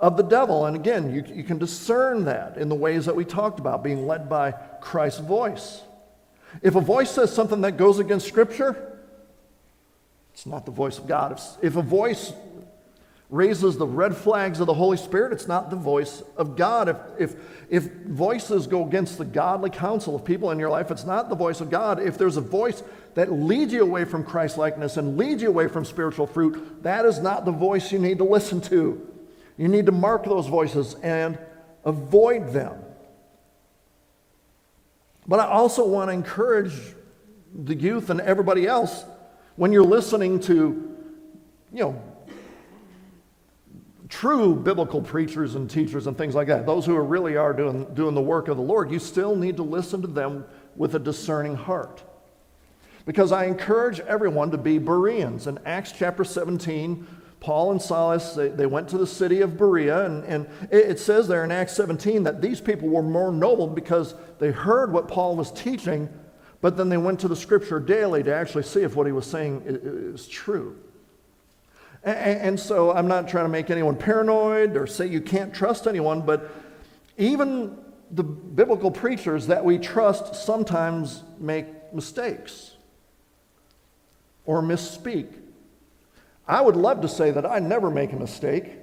of 0.00 0.16
the 0.16 0.22
devil. 0.22 0.64
And 0.64 0.74
again, 0.74 1.12
you, 1.12 1.22
you 1.34 1.44
can 1.44 1.58
discern 1.58 2.24
that 2.24 2.56
in 2.56 2.70
the 2.70 2.74
ways 2.74 3.04
that 3.04 3.14
we 3.14 3.26
talked 3.26 3.60
about, 3.60 3.84
being 3.84 4.06
led 4.06 4.30
by 4.30 4.52
Christ's 4.80 5.20
voice. 5.20 5.82
If 6.62 6.76
a 6.76 6.80
voice 6.80 7.10
says 7.10 7.30
something 7.30 7.60
that 7.60 7.76
goes 7.76 7.98
against 7.98 8.26
Scripture, 8.26 9.02
it's 10.32 10.46
not 10.46 10.64
the 10.64 10.72
voice 10.72 10.96
of 10.96 11.06
God. 11.06 11.32
If, 11.32 11.62
if 11.62 11.76
a 11.76 11.82
voice 11.82 12.32
raises 13.28 13.76
the 13.76 13.86
red 13.86 14.16
flags 14.16 14.60
of 14.60 14.66
the 14.66 14.74
Holy 14.74 14.96
Spirit, 14.96 15.32
it's 15.32 15.48
not 15.48 15.70
the 15.70 15.76
voice 15.76 16.22
of 16.36 16.56
God. 16.56 16.88
If, 16.88 16.96
if, 17.18 17.36
if 17.68 17.92
voices 18.04 18.66
go 18.66 18.86
against 18.86 19.18
the 19.18 19.24
godly 19.24 19.70
counsel 19.70 20.14
of 20.14 20.24
people 20.24 20.52
in 20.52 20.58
your 20.58 20.70
life, 20.70 20.90
it's 20.90 21.04
not 21.04 21.28
the 21.28 21.34
voice 21.34 21.60
of 21.60 21.68
God. 21.68 22.00
If 22.00 22.18
there's 22.18 22.36
a 22.36 22.42
voice 22.42 22.82
that 23.14 23.32
leads 23.32 23.72
you 23.72 23.82
away 23.82 24.04
from 24.04 24.22
Christ 24.22 24.58
likeness 24.58 24.96
and 24.96 25.16
leads 25.16 25.42
you 25.42 25.48
away 25.48 25.66
from 25.66 25.84
spiritual 25.84 26.26
fruit, 26.26 26.82
that 26.82 27.04
is 27.04 27.18
not 27.18 27.44
the 27.44 27.52
voice 27.52 27.90
you 27.90 27.98
need 27.98 28.18
to 28.18 28.24
listen 28.24 28.60
to. 28.62 29.12
You 29.56 29.68
need 29.68 29.86
to 29.86 29.92
mark 29.92 30.24
those 30.24 30.46
voices 30.46 30.94
and 31.02 31.38
avoid 31.84 32.52
them. 32.52 32.78
But 35.26 35.40
I 35.40 35.46
also 35.46 35.84
want 35.84 36.10
to 36.10 36.12
encourage 36.12 36.74
the 37.52 37.74
youth 37.74 38.10
and 38.10 38.20
everybody 38.20 38.66
else 38.66 39.04
when 39.56 39.72
you're 39.72 39.82
listening 39.82 40.38
to, 40.40 40.96
you 41.72 41.80
know, 41.80 42.02
true 44.20 44.54
biblical 44.54 45.02
preachers 45.02 45.56
and 45.56 45.68
teachers 45.68 46.06
and 46.06 46.16
things 46.16 46.34
like 46.34 46.48
that, 46.48 46.64
those 46.64 46.86
who 46.86 46.98
really 46.98 47.36
are 47.36 47.52
doing, 47.52 47.84
doing 47.92 48.14
the 48.14 48.20
work 48.20 48.48
of 48.48 48.56
the 48.56 48.62
Lord, 48.62 48.90
you 48.90 48.98
still 48.98 49.36
need 49.36 49.58
to 49.58 49.62
listen 49.62 50.00
to 50.00 50.08
them 50.08 50.46
with 50.74 50.94
a 50.94 50.98
discerning 50.98 51.54
heart. 51.54 52.02
Because 53.04 53.30
I 53.30 53.44
encourage 53.44 54.00
everyone 54.00 54.50
to 54.52 54.58
be 54.58 54.78
Bereans. 54.78 55.46
In 55.46 55.58
Acts 55.66 55.92
chapter 55.92 56.24
17, 56.24 57.06
Paul 57.40 57.72
and 57.72 57.82
Silas, 57.82 58.32
they, 58.32 58.48
they 58.48 58.64
went 58.64 58.88
to 58.88 58.98
the 58.98 59.06
city 59.06 59.42
of 59.42 59.58
Berea, 59.58 60.06
and, 60.06 60.24
and 60.24 60.46
it, 60.70 60.92
it 60.92 60.98
says 60.98 61.28
there 61.28 61.44
in 61.44 61.52
Acts 61.52 61.76
17 61.76 62.22
that 62.22 62.40
these 62.40 62.60
people 62.62 62.88
were 62.88 63.02
more 63.02 63.30
noble 63.30 63.66
because 63.66 64.14
they 64.38 64.50
heard 64.50 64.92
what 64.92 65.08
Paul 65.08 65.36
was 65.36 65.52
teaching, 65.52 66.08
but 66.62 66.78
then 66.78 66.88
they 66.88 66.96
went 66.96 67.20
to 67.20 67.28
the 67.28 67.36
scripture 67.36 67.80
daily 67.80 68.22
to 68.22 68.34
actually 68.34 68.62
see 68.62 68.80
if 68.80 68.96
what 68.96 69.06
he 69.06 69.12
was 69.12 69.26
saying 69.26 69.62
is, 69.66 70.22
is 70.22 70.26
true. 70.26 70.78
And, 72.06 72.58
so 72.58 72.92
I'm 72.92 73.08
not 73.08 73.26
trying 73.26 73.46
to 73.46 73.48
make 73.48 73.68
anyone 73.68 73.96
paranoid 73.96 74.76
or 74.76 74.86
say 74.86 75.08
you 75.08 75.20
can't 75.20 75.52
trust 75.52 75.88
anyone, 75.88 76.22
but 76.22 76.48
even 77.18 77.76
the 78.12 78.22
biblical 78.22 78.92
preachers 78.92 79.48
that 79.48 79.64
we 79.64 79.76
trust 79.76 80.36
sometimes 80.36 81.24
make 81.40 81.66
mistakes 81.92 82.76
or 84.44 84.62
misspeak. 84.62 85.26
I 86.46 86.60
would 86.60 86.76
love 86.76 87.00
to 87.00 87.08
say 87.08 87.32
that 87.32 87.44
I 87.44 87.58
never 87.58 87.90
make 87.90 88.12
a 88.12 88.16
mistake, 88.16 88.74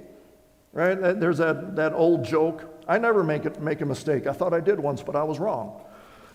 right? 0.74 0.94
There's 0.94 1.38
that, 1.38 1.76
that 1.76 1.94
old 1.94 2.26
joke 2.26 2.70
I 2.86 2.98
never 2.98 3.24
make, 3.24 3.46
it, 3.46 3.58
make 3.58 3.80
a 3.80 3.86
mistake. 3.86 4.26
I 4.26 4.34
thought 4.34 4.52
I 4.52 4.60
did 4.60 4.78
once, 4.78 5.02
but 5.02 5.16
I 5.16 5.22
was 5.22 5.38
wrong. 5.38 5.80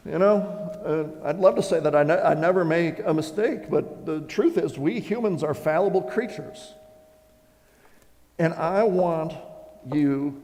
You 0.05 0.17
know, 0.17 1.19
uh, 1.23 1.27
I'd 1.27 1.37
love 1.37 1.55
to 1.55 1.63
say 1.63 1.79
that 1.79 1.95
I, 1.95 2.03
ne- 2.03 2.21
I 2.21 2.33
never 2.33 2.63
make 2.63 2.99
a 3.05 3.13
mistake, 3.13 3.69
but 3.69 4.05
the 4.05 4.21
truth 4.21 4.57
is, 4.57 4.77
we 4.77 4.99
humans 4.99 5.43
are 5.43 5.53
fallible 5.53 6.01
creatures. 6.01 6.73
And 8.37 8.53
I 8.53 8.83
want 8.83 9.33
you 9.91 10.41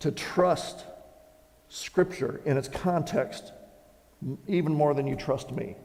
to 0.00 0.10
trust 0.10 0.84
Scripture 1.68 2.40
in 2.44 2.56
its 2.56 2.68
context 2.68 3.52
even 4.48 4.74
more 4.74 4.92
than 4.94 5.06
you 5.06 5.14
trust 5.14 5.52
me. 5.52 5.76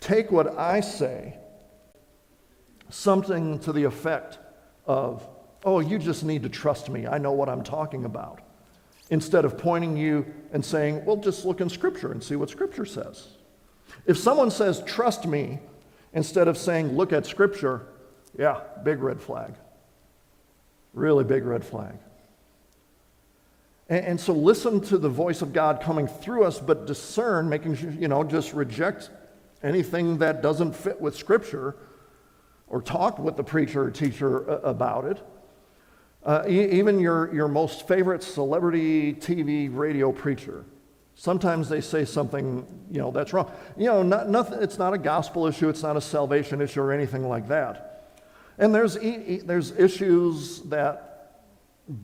Take 0.00 0.30
what 0.30 0.58
I 0.58 0.80
say, 0.80 1.36
something 2.88 3.58
to 3.60 3.72
the 3.72 3.84
effect 3.84 4.38
of, 4.86 5.26
oh, 5.64 5.80
you 5.80 5.98
just 5.98 6.24
need 6.24 6.42
to 6.44 6.48
trust 6.48 6.88
me. 6.88 7.06
I 7.06 7.18
know 7.18 7.32
what 7.32 7.48
I'm 7.48 7.62
talking 7.62 8.04
about. 8.04 8.40
Instead 9.10 9.44
of 9.44 9.56
pointing 9.56 9.96
you 9.96 10.26
and 10.52 10.64
saying, 10.64 11.04
well, 11.04 11.16
just 11.16 11.44
look 11.44 11.60
in 11.60 11.68
Scripture 11.68 12.12
and 12.12 12.22
see 12.22 12.36
what 12.36 12.50
Scripture 12.50 12.84
says. 12.84 13.28
If 14.06 14.18
someone 14.18 14.50
says, 14.50 14.82
trust 14.84 15.26
me, 15.26 15.60
instead 16.12 16.48
of 16.48 16.58
saying, 16.58 16.96
look 16.96 17.12
at 17.12 17.26
Scripture, 17.26 17.86
yeah, 18.38 18.60
big 18.84 19.02
red 19.02 19.20
flag. 19.20 19.54
Really 20.92 21.24
big 21.24 21.44
red 21.44 21.64
flag. 21.64 21.94
And, 23.88 24.04
and, 24.04 24.20
so 24.20 24.32
listen 24.32 24.80
to 24.82 24.98
the 24.98 25.08
voice 25.08 25.42
of 25.42 25.52
God 25.52 25.80
coming 25.80 26.06
through 26.06 26.44
us, 26.44 26.58
but 26.58 26.86
discern, 26.86 27.48
making 27.48 27.76
sure, 27.76 27.90
you 27.90 28.08
know, 28.08 28.22
just 28.22 28.52
reject 28.52 29.10
anything 29.62 30.18
that 30.18 30.42
doesn't 30.42 30.74
fit 30.74 31.00
with 31.00 31.16
Scripture 31.16 31.76
or 32.68 32.82
talk 32.82 33.18
with 33.18 33.36
the 33.36 33.44
preacher 33.44 33.84
or 33.84 33.90
teacher 33.90 34.44
about 34.62 35.04
it. 35.04 35.22
Uh, 36.28 36.44
even 36.46 37.00
your, 37.00 37.34
your 37.34 37.48
most 37.48 37.88
favorite 37.88 38.22
celebrity 38.22 39.14
TV 39.14 39.74
radio 39.74 40.12
preacher 40.12 40.64
Sometimes 41.18 41.68
they 41.68 41.80
say 41.80 42.04
something, 42.04 42.64
you 42.92 43.00
know, 43.00 43.10
that's 43.10 43.32
wrong. 43.32 43.50
You 43.76 43.86
know, 43.86 44.04
not, 44.04 44.28
nothing, 44.28 44.62
it's 44.62 44.78
not 44.78 44.94
a 44.94 44.98
gospel 44.98 45.48
issue, 45.48 45.68
it's 45.68 45.82
not 45.82 45.96
a 45.96 46.00
salvation 46.00 46.60
issue 46.60 46.80
or 46.80 46.92
anything 46.92 47.28
like 47.28 47.48
that. 47.48 48.14
And 48.56 48.72
there's, 48.72 48.96
there's 48.96 49.72
issues 49.72 50.60
that 50.62 51.40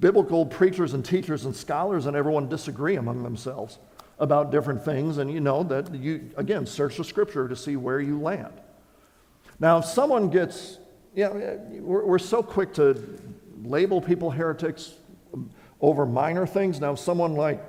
biblical 0.00 0.44
preachers 0.44 0.94
and 0.94 1.04
teachers 1.04 1.44
and 1.44 1.54
scholars 1.54 2.06
and 2.06 2.16
everyone 2.16 2.48
disagree 2.48 2.96
among 2.96 3.22
themselves 3.22 3.78
about 4.18 4.50
different 4.50 4.84
things. 4.84 5.18
And 5.18 5.32
you 5.32 5.38
know 5.38 5.62
that 5.62 5.94
you, 5.94 6.32
again, 6.36 6.66
search 6.66 6.96
the 6.96 7.04
scripture 7.04 7.46
to 7.46 7.54
see 7.54 7.76
where 7.76 8.00
you 8.00 8.20
land. 8.20 8.60
Now, 9.60 9.78
if 9.78 9.84
someone 9.84 10.28
gets, 10.28 10.80
you 11.14 11.22
know, 11.22 11.60
we're, 11.82 12.04
we're 12.04 12.18
so 12.18 12.42
quick 12.42 12.74
to 12.74 13.00
label 13.64 14.00
people 14.00 14.30
heretics 14.30 14.94
over 15.80 16.06
minor 16.06 16.46
things. 16.46 16.80
Now, 16.80 16.94
someone 16.94 17.34
like 17.34 17.62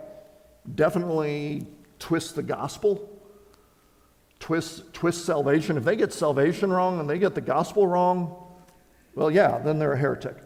definitely 0.75 1.65
twists 1.99 2.31
the 2.33 2.43
gospel, 2.43 3.09
twists, 4.39 4.83
twists 4.93 5.23
salvation, 5.23 5.77
if 5.77 5.83
they 5.83 5.95
get 5.95 6.13
salvation 6.13 6.71
wrong 6.71 6.99
and 6.99 7.09
they 7.09 7.19
get 7.19 7.35
the 7.35 7.41
gospel 7.41 7.87
wrong, 7.87 8.35
well, 9.15 9.31
yeah, 9.31 9.57
then 9.59 9.79
they're 9.79 9.93
a 9.93 9.97
heretic. 9.97 10.37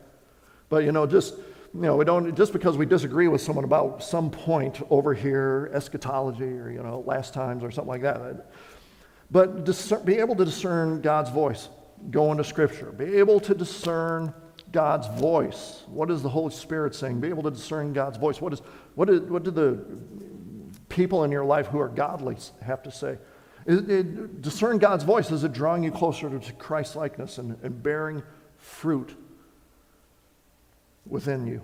But, 0.70 0.84
you 0.84 0.92
know, 0.92 1.08
just, 1.08 1.36
you 1.74 1.82
know, 1.82 1.96
we 1.96 2.06
don't, 2.06 2.36
just 2.36 2.54
because 2.54 2.78
we 2.78 2.86
disagree 2.86 3.28
with 3.28 3.42
someone 3.42 3.66
about 3.66 4.04
some 4.04 4.30
point 4.30 4.82
over 4.90 5.14
here, 5.14 5.72
eschatology 5.74 6.44
or, 6.44 6.70
you 6.70 6.84
know, 6.84 7.04
last 7.06 7.34
times 7.34 7.64
or 7.64 7.72
something 7.72 7.90
like 7.90 8.04
that, 8.04 8.52
but 9.32 9.64
discern, 9.64 10.04
be 10.06 10.16
able 10.16 10.36
to 10.36 10.46
discern 10.46 11.02
God's 11.02 11.30
voice, 11.30 11.70
go 12.10 12.32
into 12.32 12.44
Scripture, 12.44 12.92
be 12.92 13.18
able 13.18 13.40
to 13.42 13.54
discern 13.54 14.34
God's 14.72 15.08
voice. 15.20 15.84
What 15.88 16.12
is 16.12 16.22
the 16.22 16.30
Holy 16.30 16.54
Spirit 16.54 16.94
saying? 16.96 17.20
Be 17.20 17.30
able 17.30 17.44
to 17.44 17.52
discern 17.52 17.94
God's 17.94 18.18
voice. 18.18 18.40
What, 18.40 18.54
is, 18.54 18.62
what, 18.96 19.10
is, 19.10 19.22
what 19.22 19.44
do 19.44 19.52
the 19.52 19.84
people 20.90 21.24
in 21.24 21.32
your 21.32 21.46
life 21.46 21.68
who 21.68 21.80
are 21.80 21.90
godly 21.90 22.38
have 22.62 22.84
to 22.84 22.92
say? 22.92 23.18
It, 23.66 24.42
discern 24.42 24.78
God's 24.78 25.04
voice. 25.04 25.32
Is 25.32 25.44
it 25.44 25.54
drawing 25.54 25.84
you 25.84 25.92
closer 25.92 26.30
to 26.30 26.54
Christ 26.54 26.96
likeness 26.96 27.38
and, 27.38 27.58
and 27.64 27.82
bearing 27.82 28.24
fruit 28.58 29.16
within 31.06 31.46
you? 31.46 31.62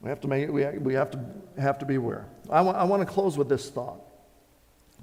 We 0.00 0.10
have 0.10 0.20
to, 0.20 0.28
make, 0.28 0.50
we, 0.50 0.64
we 0.78 0.94
have 0.94 1.10
to, 1.10 1.20
have 1.58 1.78
to 1.80 1.84
beware. 1.84 2.26
I, 2.48 2.60
I 2.60 2.84
want 2.84 3.06
to 3.06 3.12
close 3.12 3.36
with 3.36 3.48
this 3.48 3.68
thought. 3.68 4.00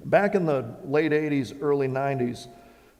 Back 0.04 0.34
in 0.34 0.46
the 0.46 0.76
late 0.84 1.12
80s, 1.12 1.56
early 1.60 1.88
90s, 1.88 2.48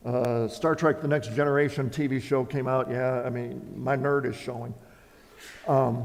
uh, 0.07 0.49
Star 0.49 0.75
Trek 0.75 1.01
The 1.01 1.09
Next 1.09 1.35
Generation 1.35 1.91
TV 1.91 2.23
show 2.23 2.45
came 2.45 2.69
out. 2.69 2.89
Yeah, 2.91 3.23
I 3.23 3.31
mean, 3.31 3.75
my 3.77 3.97
nerd 3.97 4.25
is 4.25 4.37
showing. 4.37 4.73
Um, 5.67 6.05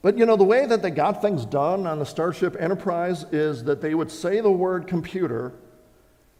but 0.00 0.16
you 0.16 0.24
know, 0.24 0.36
the 0.36 0.44
way 0.44 0.64
that 0.66 0.80
they 0.80 0.90
got 0.90 1.20
things 1.20 1.44
done 1.44 1.86
on 1.86 1.98
the 1.98 2.06
Starship 2.06 2.56
Enterprise 2.58 3.24
is 3.30 3.64
that 3.64 3.82
they 3.82 3.94
would 3.94 4.10
say 4.10 4.40
the 4.40 4.50
word 4.50 4.86
computer 4.86 5.52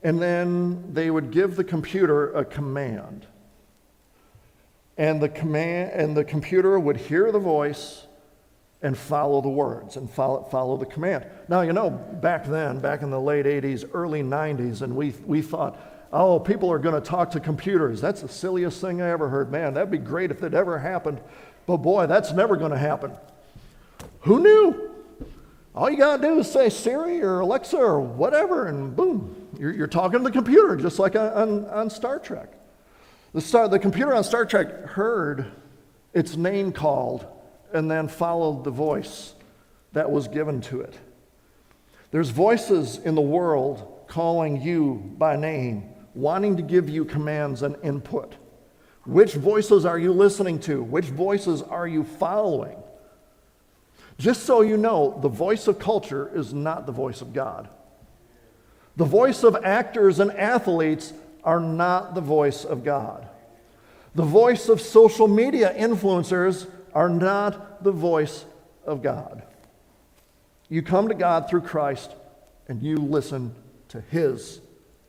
and 0.02 0.22
then 0.22 0.94
they 0.94 1.10
would 1.10 1.30
give 1.30 1.56
the 1.56 1.64
computer 1.64 2.32
a 2.32 2.44
command. 2.44 3.26
And 4.96 5.20
the 5.20 5.28
command 5.28 5.92
and 5.92 6.16
the 6.16 6.24
computer 6.24 6.78
would 6.78 6.96
hear 6.96 7.30
the 7.32 7.38
voice 7.38 8.06
and 8.80 8.96
follow 8.96 9.40
the 9.40 9.48
words 9.48 9.96
and 9.96 10.08
follow, 10.08 10.44
follow 10.44 10.76
the 10.76 10.86
command. 10.86 11.26
Now, 11.48 11.62
you 11.62 11.72
know, 11.72 11.90
back 11.90 12.46
then, 12.46 12.78
back 12.78 13.02
in 13.02 13.10
the 13.10 13.20
late 13.20 13.44
80s, 13.44 13.90
early 13.92 14.22
90s, 14.22 14.82
and 14.82 14.94
we, 14.94 15.10
we 15.26 15.42
thought, 15.42 15.97
oh, 16.12 16.38
people 16.38 16.70
are 16.70 16.78
going 16.78 16.94
to 16.94 17.06
talk 17.06 17.30
to 17.32 17.40
computers. 17.40 18.00
That's 18.00 18.22
the 18.22 18.28
silliest 18.28 18.80
thing 18.80 19.02
I 19.02 19.10
ever 19.10 19.28
heard. 19.28 19.50
Man, 19.50 19.74
that'd 19.74 19.90
be 19.90 19.98
great 19.98 20.30
if 20.30 20.42
it 20.42 20.54
ever 20.54 20.78
happened. 20.78 21.20
But 21.66 21.78
boy, 21.78 22.06
that's 22.06 22.32
never 22.32 22.56
going 22.56 22.70
to 22.70 22.78
happen. 22.78 23.12
Who 24.20 24.40
knew? 24.40 24.90
All 25.74 25.90
you 25.90 25.96
got 25.96 26.16
to 26.16 26.22
do 26.22 26.38
is 26.38 26.50
say 26.50 26.70
Siri 26.70 27.22
or 27.22 27.40
Alexa 27.40 27.76
or 27.76 28.00
whatever, 28.00 28.66
and 28.66 28.96
boom, 28.96 29.48
you're, 29.58 29.72
you're 29.72 29.86
talking 29.86 30.18
to 30.18 30.24
the 30.24 30.32
computer, 30.32 30.76
just 30.76 30.98
like 30.98 31.14
on, 31.14 31.66
on 31.66 31.90
Star 31.90 32.18
Trek. 32.18 32.52
The, 33.32 33.40
star, 33.40 33.68
the 33.68 33.78
computer 33.78 34.14
on 34.14 34.24
Star 34.24 34.44
Trek 34.46 34.86
heard 34.86 35.52
its 36.14 36.36
name 36.36 36.72
called 36.72 37.26
and 37.72 37.90
then 37.90 38.08
followed 38.08 38.64
the 38.64 38.70
voice 38.70 39.34
that 39.92 40.10
was 40.10 40.26
given 40.26 40.60
to 40.62 40.80
it. 40.80 40.98
There's 42.10 42.30
voices 42.30 42.98
in 42.98 43.14
the 43.14 43.20
world 43.20 44.04
calling 44.08 44.62
you 44.62 45.14
by 45.18 45.36
name, 45.36 45.90
wanting 46.18 46.56
to 46.56 46.62
give 46.62 46.90
you 46.90 47.04
commands 47.04 47.62
and 47.62 47.76
input. 47.84 48.34
Which 49.06 49.34
voices 49.34 49.86
are 49.86 49.98
you 49.98 50.12
listening 50.12 50.58
to? 50.60 50.82
Which 50.82 51.06
voices 51.06 51.62
are 51.62 51.86
you 51.86 52.02
following? 52.02 52.76
Just 54.18 54.42
so 54.42 54.62
you 54.62 54.76
know, 54.76 55.16
the 55.22 55.28
voice 55.28 55.68
of 55.68 55.78
culture 55.78 56.28
is 56.34 56.52
not 56.52 56.86
the 56.86 56.92
voice 56.92 57.20
of 57.20 57.32
God. 57.32 57.68
The 58.96 59.04
voice 59.04 59.44
of 59.44 59.64
actors 59.64 60.18
and 60.18 60.32
athletes 60.32 61.12
are 61.44 61.60
not 61.60 62.16
the 62.16 62.20
voice 62.20 62.64
of 62.64 62.82
God. 62.82 63.28
The 64.16 64.24
voice 64.24 64.68
of 64.68 64.80
social 64.80 65.28
media 65.28 65.72
influencers 65.72 66.68
are 66.94 67.08
not 67.08 67.84
the 67.84 67.92
voice 67.92 68.44
of 68.84 69.02
God. 69.02 69.44
You 70.68 70.82
come 70.82 71.06
to 71.08 71.14
God 71.14 71.48
through 71.48 71.60
Christ 71.60 72.10
and 72.66 72.82
you 72.82 72.96
listen 72.96 73.54
to 73.90 74.00
His 74.00 74.60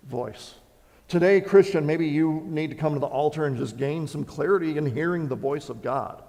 voice. 0.07 0.53
Today, 1.09 1.41
Christian, 1.41 1.87
maybe 1.87 2.07
you 2.07 2.43
need 2.45 2.69
to 2.69 2.75
come 2.75 2.93
to 2.93 2.99
the 2.99 3.07
altar 3.07 3.45
and 3.45 3.57
just 3.57 3.77
gain 3.77 4.07
some 4.07 4.23
clarity 4.23 4.77
in 4.77 4.85
hearing 4.85 5.27
the 5.27 5.35
voice 5.35 5.69
of 5.69 5.81
God. 5.81 6.21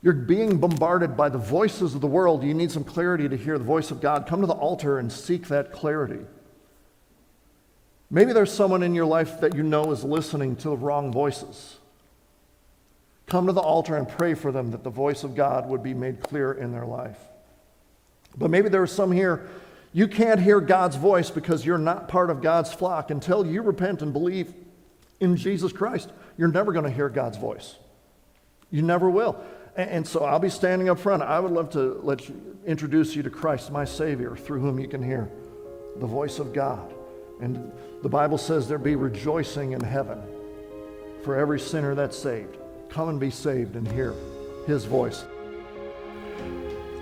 You're 0.00 0.12
being 0.12 0.58
bombarded 0.58 1.16
by 1.16 1.28
the 1.28 1.38
voices 1.38 1.92
of 1.94 2.00
the 2.00 2.06
world. 2.06 2.44
You 2.44 2.54
need 2.54 2.70
some 2.70 2.84
clarity 2.84 3.28
to 3.28 3.36
hear 3.36 3.58
the 3.58 3.64
voice 3.64 3.90
of 3.90 4.00
God. 4.00 4.26
Come 4.28 4.42
to 4.42 4.46
the 4.46 4.52
altar 4.52 5.00
and 5.00 5.10
seek 5.10 5.48
that 5.48 5.72
clarity. 5.72 6.24
Maybe 8.10 8.32
there's 8.32 8.52
someone 8.52 8.84
in 8.84 8.94
your 8.94 9.06
life 9.06 9.40
that 9.40 9.56
you 9.56 9.64
know 9.64 9.90
is 9.90 10.04
listening 10.04 10.54
to 10.56 10.68
the 10.68 10.76
wrong 10.76 11.10
voices. 11.10 11.78
Come 13.26 13.46
to 13.46 13.52
the 13.52 13.60
altar 13.60 13.96
and 13.96 14.08
pray 14.08 14.34
for 14.34 14.52
them 14.52 14.70
that 14.70 14.84
the 14.84 14.90
voice 14.90 15.24
of 15.24 15.34
God 15.34 15.68
would 15.68 15.82
be 15.82 15.94
made 15.94 16.20
clear 16.20 16.52
in 16.52 16.70
their 16.70 16.86
life. 16.86 17.18
But 18.36 18.50
maybe 18.50 18.68
there 18.68 18.82
are 18.82 18.86
some 18.86 19.10
here, 19.10 19.48
you 19.94 20.08
can't 20.08 20.40
hear 20.40 20.60
God's 20.60 20.96
voice 20.96 21.30
because 21.30 21.64
you're 21.64 21.78
not 21.78 22.08
part 22.08 22.28
of 22.28 22.42
God's 22.42 22.72
flock. 22.72 23.12
Until 23.12 23.46
you 23.46 23.62
repent 23.62 24.02
and 24.02 24.12
believe 24.12 24.52
in 25.20 25.36
Jesus 25.36 25.72
Christ, 25.72 26.10
you're 26.36 26.48
never 26.48 26.72
going 26.72 26.84
to 26.84 26.90
hear 26.90 27.08
God's 27.08 27.38
voice. 27.38 27.76
You 28.72 28.82
never 28.82 29.08
will. 29.08 29.40
And 29.76 30.04
so 30.04 30.24
I'll 30.24 30.40
be 30.40 30.50
standing 30.50 30.88
up 30.88 30.98
front. 30.98 31.22
I 31.22 31.38
would 31.38 31.52
love 31.52 31.70
to 31.70 32.00
let 32.02 32.28
you 32.28 32.58
introduce 32.66 33.14
you 33.14 33.22
to 33.22 33.30
Christ, 33.30 33.70
my 33.70 33.84
Savior, 33.84 34.34
through 34.34 34.60
whom 34.60 34.80
you 34.80 34.88
can 34.88 35.00
hear 35.00 35.30
the 35.96 36.06
voice 36.06 36.40
of 36.40 36.52
God. 36.52 36.92
And 37.40 37.70
the 38.02 38.08
Bible 38.08 38.38
says 38.38 38.66
there 38.66 38.78
be 38.78 38.96
rejoicing 38.96 39.72
in 39.72 39.80
heaven 39.80 40.20
for 41.22 41.36
every 41.36 41.60
sinner 41.60 41.94
that's 41.94 42.18
saved. 42.18 42.56
Come 42.88 43.10
and 43.10 43.20
be 43.20 43.30
saved 43.30 43.76
and 43.76 43.86
hear 43.86 44.12
his 44.66 44.86
voice. 44.86 45.24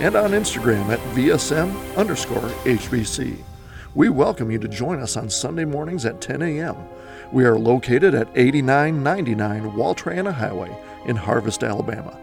and 0.00 0.16
on 0.16 0.30
Instagram 0.30 0.88
at 0.88 0.98
VSM 1.14 1.96
underscore 1.96 2.48
HBC. 2.64 3.42
We 3.94 4.08
welcome 4.08 4.50
you 4.50 4.58
to 4.58 4.68
join 4.68 5.00
us 5.00 5.16
on 5.16 5.30
Sunday 5.30 5.64
mornings 5.64 6.04
at 6.04 6.20
10 6.20 6.42
a.m. 6.42 6.76
We 7.32 7.44
are 7.44 7.58
located 7.58 8.14
at 8.14 8.28
8999 8.34 9.76
Wall 9.76 9.94
Triana 9.94 10.32
Highway 10.32 10.76
in 11.06 11.16
Harvest, 11.16 11.62
Alabama. 11.62 12.18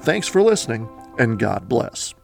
Thanks 0.00 0.26
for 0.26 0.42
listening, 0.42 0.88
and 1.18 1.38
God 1.38 1.68
bless. 1.68 2.14